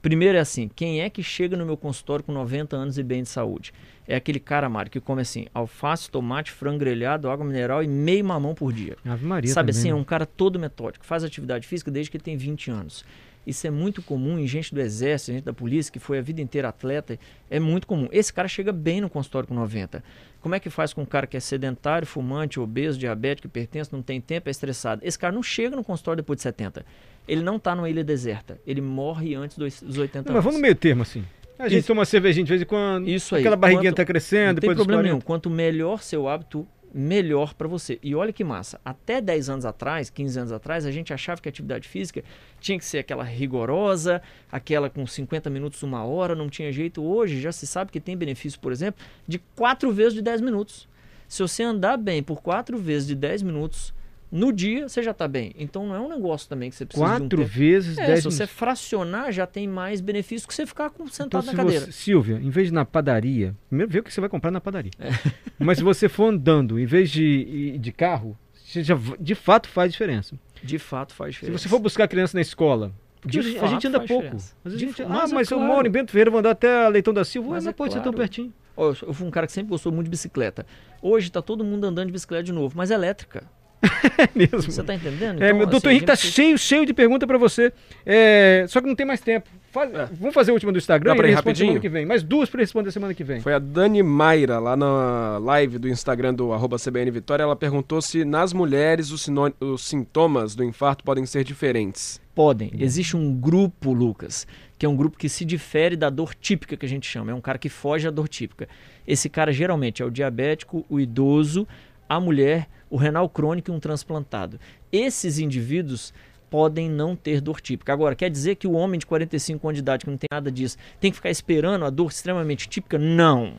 Primeiro 0.01 0.37
é 0.37 0.41
assim, 0.41 0.69
quem 0.73 1.01
é 1.01 1.09
que 1.09 1.21
chega 1.21 1.57
no 1.57 1.65
meu 1.65 1.75
consultório 1.75 2.23
com 2.23 2.31
90 2.31 2.75
anos 2.75 2.97
e 2.97 3.03
bem 3.03 3.23
de 3.23 3.27
saúde? 3.29 3.73
É 4.07 4.15
aquele 4.15 4.39
cara, 4.39 4.69
Mário, 4.69 4.89
que 4.89 4.99
come 5.01 5.21
assim, 5.21 5.47
alface, 5.53 6.09
tomate, 6.09 6.51
frango 6.51 6.79
grelhado, 6.79 7.29
água 7.29 7.45
mineral 7.45 7.83
e 7.83 7.87
meio 7.87 8.23
mamão 8.23 8.55
por 8.55 8.71
dia. 8.71 8.95
Ave 9.05 9.25
Maria. 9.25 9.51
Sabe 9.53 9.71
também, 9.71 9.79
assim, 9.81 9.89
é 9.89 9.93
né? 9.93 9.99
um 9.99 10.03
cara 10.05 10.25
todo 10.25 10.57
metódico, 10.57 11.05
faz 11.05 11.23
atividade 11.23 11.67
física 11.67 11.91
desde 11.91 12.09
que 12.09 12.15
ele 12.17 12.23
tem 12.23 12.37
20 12.37 12.71
anos. 12.71 13.03
Isso 13.45 13.65
é 13.67 13.69
muito 13.69 14.01
comum 14.01 14.37
em 14.39 14.47
gente 14.47 14.73
do 14.73 14.79
exército, 14.79 15.31
gente 15.33 15.43
da 15.43 15.53
polícia, 15.53 15.91
que 15.91 15.99
foi 15.99 16.19
a 16.19 16.21
vida 16.21 16.39
inteira 16.41 16.69
atleta. 16.69 17.17
É 17.49 17.59
muito 17.59 17.87
comum. 17.87 18.07
Esse 18.11 18.31
cara 18.31 18.47
chega 18.47 18.71
bem 18.71 19.01
no 19.01 19.09
consultório 19.09 19.47
com 19.47 19.55
90. 19.55 20.03
Como 20.41 20.55
é 20.55 20.59
que 20.59 20.69
faz 20.69 20.93
com 20.93 21.01
um 21.01 21.05
cara 21.05 21.27
que 21.27 21.35
é 21.35 21.39
sedentário, 21.39 22.07
fumante, 22.07 22.59
obeso, 22.59 22.97
diabético, 22.97 23.47
hipertenso, 23.47 23.89
não 23.93 24.01
tem 24.01 24.21
tempo, 24.21 24.47
é 24.47 24.51
estressado? 24.51 25.01
Esse 25.03 25.19
cara 25.19 25.33
não 25.33 25.43
chega 25.43 25.75
no 25.75 25.83
consultório 25.83 26.17
depois 26.23 26.37
de 26.37 26.43
70. 26.43 26.85
Ele 27.27 27.41
não 27.41 27.57
está 27.57 27.75
numa 27.75 27.89
ilha 27.89 28.03
deserta. 28.03 28.57
Ele 28.65 28.79
morre 28.81 29.35
antes 29.35 29.57
dos, 29.57 29.81
dos 29.81 29.97
80 29.97 30.29
Não, 30.29 30.31
anos. 30.31 30.35
mas 30.35 30.43
vamos 30.43 30.55
no 30.55 30.61
meio 30.61 30.75
termo, 30.75 31.01
assim. 31.03 31.23
A 31.57 31.67
gente 31.67 31.79
Isso. 31.79 31.87
toma 31.87 31.99
uma 31.99 32.05
cervejinha 32.05 32.45
de 32.45 32.49
vez 32.49 32.61
em 32.61 32.65
quando. 32.65 33.07
Isso 33.09 33.35
aí. 33.35 33.41
Aquela 33.41 33.57
barriguinha 33.57 33.91
Quanto- 33.91 33.95
tá 33.97 34.01
Não 34.03 34.07
crescendo, 34.07 34.61
tem 34.61 34.69
problema 34.69 35.01
40. 35.01 35.03
nenhum. 35.03 35.19
Quanto 35.21 35.49
melhor 35.49 36.01
seu 36.01 36.27
hábito, 36.29 36.65
melhor 36.93 37.53
para 37.53 37.67
você. 37.67 37.99
E 38.01 38.15
olha 38.15 38.33
que 38.33 38.43
massa. 38.43 38.79
Até 38.83 39.21
10 39.21 39.49
anos 39.49 39.65
atrás, 39.65 40.09
15 40.09 40.39
anos 40.39 40.51
atrás, 40.51 40.85
a 40.85 40.91
gente 40.91 41.13
achava 41.13 41.41
que 41.41 41.47
a 41.47 41.51
atividade 41.51 41.87
física 41.87 42.23
tinha 42.59 42.77
que 42.77 42.85
ser 42.85 42.99
aquela 42.99 43.23
rigorosa, 43.23 44.21
aquela 44.51 44.89
com 44.89 45.05
50 45.05 45.49
minutos, 45.49 45.83
uma 45.83 46.03
hora, 46.03 46.35
não 46.35 46.49
tinha 46.49 46.71
jeito. 46.71 47.03
Hoje 47.03 47.39
já 47.39 47.51
se 47.51 47.67
sabe 47.67 47.91
que 47.91 47.99
tem 47.99 48.17
benefício, 48.17 48.59
por 48.59 48.71
exemplo, 48.71 49.03
de 49.27 49.39
4 49.55 49.91
vezes 49.91 50.13
de 50.13 50.21
10 50.21 50.41
minutos. 50.41 50.87
Se 51.27 51.41
você 51.41 51.63
andar 51.63 51.97
bem 51.97 52.23
por 52.23 52.41
4 52.41 52.77
vezes 52.77 53.07
de 53.07 53.15
10 53.15 53.43
minutos 53.43 53.93
no 54.31 54.51
dia, 54.53 54.87
você 54.87 55.01
já 55.01 55.11
está 55.11 55.27
bem. 55.27 55.53
Então 55.57 55.87
não 55.87 55.95
é 55.95 55.99
um 55.99 56.07
negócio 56.09 56.47
também 56.47 56.69
que 56.69 56.75
você 56.75 56.85
precisa 56.85 57.05
de 57.05 57.11
um 57.15 57.19
Quatro 57.19 57.43
vezes, 57.45 57.97
É, 57.97 58.05
dez 58.07 58.19
se 58.19 58.25
você 58.25 58.45
fracionar, 58.45 59.31
já 59.31 59.47
tem 59.47 59.67
mais 59.67 60.01
benefício 60.01 60.47
que 60.47 60.53
você 60.53 60.65
ficar 60.65 60.89
com, 60.89 61.03
Então, 61.03 61.13
sentado 61.13 61.41
se 61.43 61.47
na 61.51 61.55
cadeira. 61.55 61.85
você, 61.85 61.91
Silvia, 61.91 62.35
em 62.35 62.49
vez 62.49 62.67
de 62.67 62.73
na 62.73 62.85
padaria, 62.85 63.55
primeiro 63.67 63.91
vê 63.91 63.99
o 63.99 64.03
que 64.03 64.13
você 64.13 64.21
vai 64.21 64.29
comprar 64.29 64.51
na 64.51 64.61
padaria. 64.61 64.91
É. 64.99 65.09
Mas 65.57 65.77
se 65.79 65.83
você 65.83 66.07
for 66.07 66.25
andando, 66.25 66.79
em 66.79 66.85
vez 66.85 67.09
de 67.09 67.77
de 67.79 67.91
carro, 67.91 68.37
você 68.53 68.83
já, 68.83 68.95
de 69.19 69.33
fato 69.35 69.67
faz 69.67 69.91
diferença. 69.91 70.35
De 70.63 70.77
fato 70.77 71.13
faz 71.13 71.33
Se 71.35 71.39
diferença. 71.41 71.63
você 71.63 71.69
for 71.69 71.79
buscar 71.79 72.03
a 72.03 72.07
criança 72.07 72.37
na 72.37 72.41
escola, 72.41 72.91
porque 73.21 73.39
De 73.39 73.57
a 73.57 73.67
gente 73.67 73.87
anda 73.87 73.99
pouco. 73.99 74.37
a 74.63 74.69
gente, 74.69 75.01
ah, 75.01 75.07
mas 75.09 75.31
mas 75.31 75.51
é 75.51 75.53
eu 75.55 75.57
claro. 75.57 75.73
moro 75.73 75.87
em 75.87 75.91
Bento 75.91 76.11
Ferreira, 76.11 76.29
vou 76.31 76.39
andar 76.39 76.51
até 76.51 76.85
a 76.85 76.87
Leitão 76.89 77.13
da 77.13 77.25
Silva. 77.25 77.49
Mas 77.49 77.65
Mas, 77.65 77.73
é 77.73 77.75
pode 77.75 77.93
ser 77.93 77.99
tão 77.99 78.11
claro. 78.11 78.17
pertinho. 78.17 78.53
Eu, 78.77 78.95
eu 79.07 79.13
fui 79.13 79.27
um 79.27 79.31
cara 79.31 79.45
que 79.47 79.51
sempre 79.53 79.69
gostou 79.71 79.91
muito 79.91 80.05
de 80.05 80.11
bicicleta. 80.11 80.65
Hoje 81.01 81.29
tá 81.31 81.41
todo 81.41 81.63
mundo 81.65 81.85
andando 81.85 82.07
de 82.07 82.13
bicicleta 82.13 82.43
de 82.43 82.53
novo, 82.53 82.75
mas 82.77 82.91
é 82.91 82.93
elétrica. 82.93 83.43
É 84.17 84.29
mesmo. 84.35 84.61
Você 84.61 84.83
tá 84.83 84.93
entendendo? 84.93 85.41
É, 85.41 85.47
Então, 85.47 85.57
meu 85.57 85.63
assim, 85.63 85.71
doutor 85.71 85.87
a 85.87 85.91
Henrique 85.91 86.05
tá 86.05 86.13
gente 86.15 86.21
precisa- 86.23 86.35
cheio, 86.35 86.57
cheio 86.57 86.85
de 86.85 86.93
pergunta 86.93 87.25
pra 87.25 87.37
você. 87.37 87.71
É, 88.05 88.65
só 88.67 88.81
que 88.81 88.87
não 88.87 88.95
tem 88.95 89.05
mais 89.05 89.21
tempo. 89.21 89.47
Faz- 89.71 89.91
Vamos 90.19 90.33
fazer 90.33 90.51
a 90.51 90.53
última 90.53 90.71
do 90.71 90.77
Instagram 90.77 91.11
Dá 91.11 91.15
pra 91.15 91.27
e 91.27 91.31
ir 91.31 91.33
rapidinho? 91.35 91.67
semana 91.67 91.79
que 91.79 91.87
vem. 91.89 92.05
Mais 92.05 92.21
duas 92.23 92.49
pra 92.49 92.57
ele 92.59 92.63
responder 92.63 92.91
semana 92.91 93.13
que 93.13 93.23
vem. 93.23 93.39
Foi 93.39 93.53
a 93.53 93.59
Dani 93.59 94.01
Mayra, 94.03 94.59
lá 94.59 94.75
na 94.75 95.37
live 95.37 95.77
do 95.77 95.87
Instagram 95.87 96.33
do 96.33 96.51
arroba 96.51 96.77
CBN 96.77 97.09
Vitória. 97.11 97.43
Ela 97.43 97.55
perguntou 97.55 98.01
se 98.01 98.25
nas 98.25 98.51
mulheres 98.51 99.11
os, 99.11 99.21
sinô- 99.21 99.53
os 99.61 99.85
sintomas 99.85 100.55
do 100.55 100.63
infarto 100.63 101.03
podem 101.03 101.25
ser 101.25 101.43
diferentes. 101.45 102.19
Podem. 102.35 102.71
Existe 102.79 103.15
um 103.15 103.33
grupo, 103.33 103.93
Lucas, 103.93 104.47
que 104.77 104.85
é 104.85 104.89
um 104.89 104.95
grupo 104.95 105.17
que 105.17 105.29
se 105.29 105.45
difere 105.45 105.95
da 105.95 106.09
dor 106.09 106.33
típica 106.33 106.75
que 106.75 106.85
a 106.85 106.89
gente 106.89 107.07
chama. 107.07 107.31
É 107.31 107.33
um 107.33 107.41
cara 107.41 107.57
que 107.57 107.69
foge 107.69 108.07
à 108.07 108.11
dor 108.11 108.27
típica. 108.27 108.67
Esse 109.07 109.29
cara 109.29 109.51
geralmente 109.53 110.01
é 110.01 110.05
o 110.05 110.09
diabético, 110.11 110.85
o 110.89 110.99
idoso, 110.99 111.67
a 112.09 112.19
mulher, 112.19 112.67
o 112.89 112.97
renal 112.97 113.29
crônico 113.29 113.71
e 113.71 113.73
um 113.73 113.79
transplantado. 113.79 114.59
Esses 114.91 115.37
indivíduos 115.37 116.11
podem 116.49 116.89
não 116.89 117.15
ter 117.15 117.39
dor 117.39 117.61
típica. 117.61 117.93
Agora, 117.93 118.15
quer 118.15 118.29
dizer 118.29 118.55
que 118.55 118.67
o 118.67 118.71
homem 118.71 118.99
de 118.99 119.05
45 119.05 119.67
anos 119.67 119.75
de 119.77 119.81
idade 119.81 120.03
que 120.05 120.09
não 120.09 120.17
tem 120.17 120.27
nada 120.31 120.51
disso 120.51 120.77
tem 120.99 121.11
que 121.11 121.15
ficar 121.15 121.29
esperando 121.29 121.85
a 121.85 121.89
dor 121.91 122.09
extremamente 122.09 122.67
típica? 122.67 122.97
Não. 122.97 123.53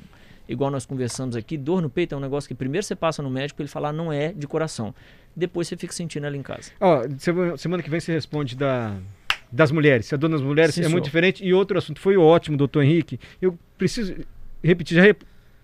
Igual 0.48 0.68
nós 0.68 0.84
conversamos 0.84 1.36
aqui, 1.36 1.56
dor 1.56 1.80
no 1.80 1.88
peito 1.88 2.12
é 2.12 2.18
um 2.18 2.20
negócio 2.20 2.48
que 2.48 2.54
primeiro 2.54 2.84
você 2.84 2.96
passa 2.96 3.22
no 3.22 3.30
médico, 3.30 3.62
ele 3.62 3.68
falar 3.68 3.92
não 3.92 4.12
é 4.12 4.32
de 4.32 4.48
coração. 4.48 4.92
Depois 5.36 5.68
você 5.68 5.76
fica 5.76 5.92
sentindo 5.92 6.26
ela 6.26 6.36
em 6.36 6.42
casa. 6.42 6.72
Ó, 6.80 7.04
semana, 7.18 7.56
semana 7.56 7.82
que 7.84 7.88
vem 7.88 8.00
você 8.00 8.12
responde 8.12 8.56
da, 8.56 8.96
das 9.52 9.70
mulheres. 9.70 10.06
Se 10.06 10.14
a 10.16 10.18
dor 10.18 10.28
nas 10.28 10.42
mulheres 10.42 10.74
Sim, 10.74 10.80
é 10.80 10.84
senhor. 10.84 10.92
muito 10.92 11.04
diferente. 11.04 11.44
E 11.44 11.54
outro 11.54 11.78
assunto, 11.78 12.00
foi 12.00 12.16
ótimo, 12.16 12.56
doutor 12.56 12.82
Henrique. 12.82 13.20
Eu 13.40 13.56
preciso 13.78 14.16
repetir, 14.60 14.96
já 14.96 15.02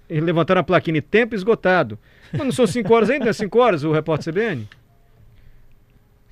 levantaram 0.09 0.61
a 0.61 0.65
plaquinha, 0.65 1.01
tempo 1.03 1.35
esgotado. 1.35 1.99
Mas 2.33 2.43
não 2.43 2.53
são 2.53 2.67
5 2.67 2.93
horas 2.95 3.11
ainda? 3.11 3.29
É 3.31 3.33
5 3.33 3.59
horas 3.59 3.85
o 3.85 3.93
repórter 3.93 4.33
CBN? 4.33 4.69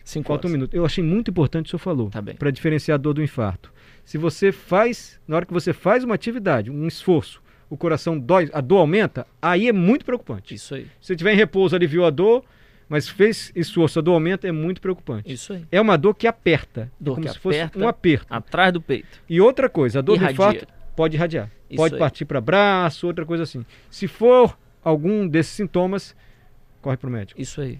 Cinco 0.04 0.28
Falta 0.28 0.46
um 0.46 0.50
horas. 0.50 0.52
minuto. 0.52 0.74
Eu 0.74 0.84
achei 0.84 1.02
muito 1.02 1.30
importante 1.30 1.66
o 1.66 1.70
que 1.70 1.76
o 1.76 1.78
senhor 1.78 1.84
falou. 1.84 2.10
Tá. 2.10 2.22
Para 2.22 2.50
diferenciar 2.50 2.96
a 2.96 2.98
dor 2.98 3.14
do 3.14 3.22
infarto. 3.22 3.72
Se 4.04 4.18
você 4.18 4.52
faz, 4.52 5.18
na 5.26 5.36
hora 5.36 5.46
que 5.46 5.52
você 5.52 5.72
faz 5.72 6.04
uma 6.04 6.14
atividade, 6.14 6.70
um 6.70 6.86
esforço, 6.86 7.40
o 7.70 7.76
coração 7.76 8.18
dói, 8.18 8.50
a 8.52 8.60
dor 8.60 8.78
aumenta, 8.80 9.26
aí 9.40 9.66
é 9.66 9.72
muito 9.72 10.04
preocupante. 10.04 10.54
Isso 10.54 10.74
aí. 10.74 10.84
Se 11.00 11.08
você 11.08 11.16
tiver 11.16 11.32
em 11.32 11.36
repouso, 11.36 11.74
aliviou 11.74 12.04
a 12.04 12.10
dor, 12.10 12.44
mas 12.86 13.08
fez 13.08 13.50
esforço, 13.56 13.98
a 13.98 14.02
dor 14.02 14.12
aumenta, 14.12 14.46
é 14.46 14.52
muito 14.52 14.78
preocupante. 14.78 15.32
Isso 15.32 15.54
aí. 15.54 15.64
É 15.72 15.80
uma 15.80 15.96
dor 15.96 16.14
que 16.14 16.26
aperta. 16.26 16.92
Dor 17.00 17.14
como 17.14 17.26
que 17.26 17.32
se 17.32 17.38
fosse 17.38 17.60
aperta. 17.60 17.78
um 17.78 17.88
aperto. 17.88 18.26
Atrás 18.28 18.72
do 18.74 18.82
peito. 18.82 19.22
E 19.26 19.40
outra 19.40 19.70
coisa, 19.70 20.00
a 20.00 20.02
dor 20.02 20.18
do 20.18 20.24
Irradia. 20.24 20.34
infarto 20.34 20.66
pode 20.94 21.16
irradiar. 21.16 21.50
Isso 21.68 21.76
pode 21.76 21.94
aí. 21.94 21.98
partir 21.98 22.24
para 22.24 22.40
braço, 22.40 23.06
outra 23.06 23.24
coisa 23.24 23.42
assim. 23.42 23.64
Se 23.90 24.06
for 24.06 24.58
algum 24.82 25.26
desses 25.26 25.52
sintomas, 25.52 26.14
corre 26.80 26.96
para 26.96 27.08
o 27.08 27.12
médico. 27.12 27.40
Isso 27.40 27.60
aí. 27.60 27.78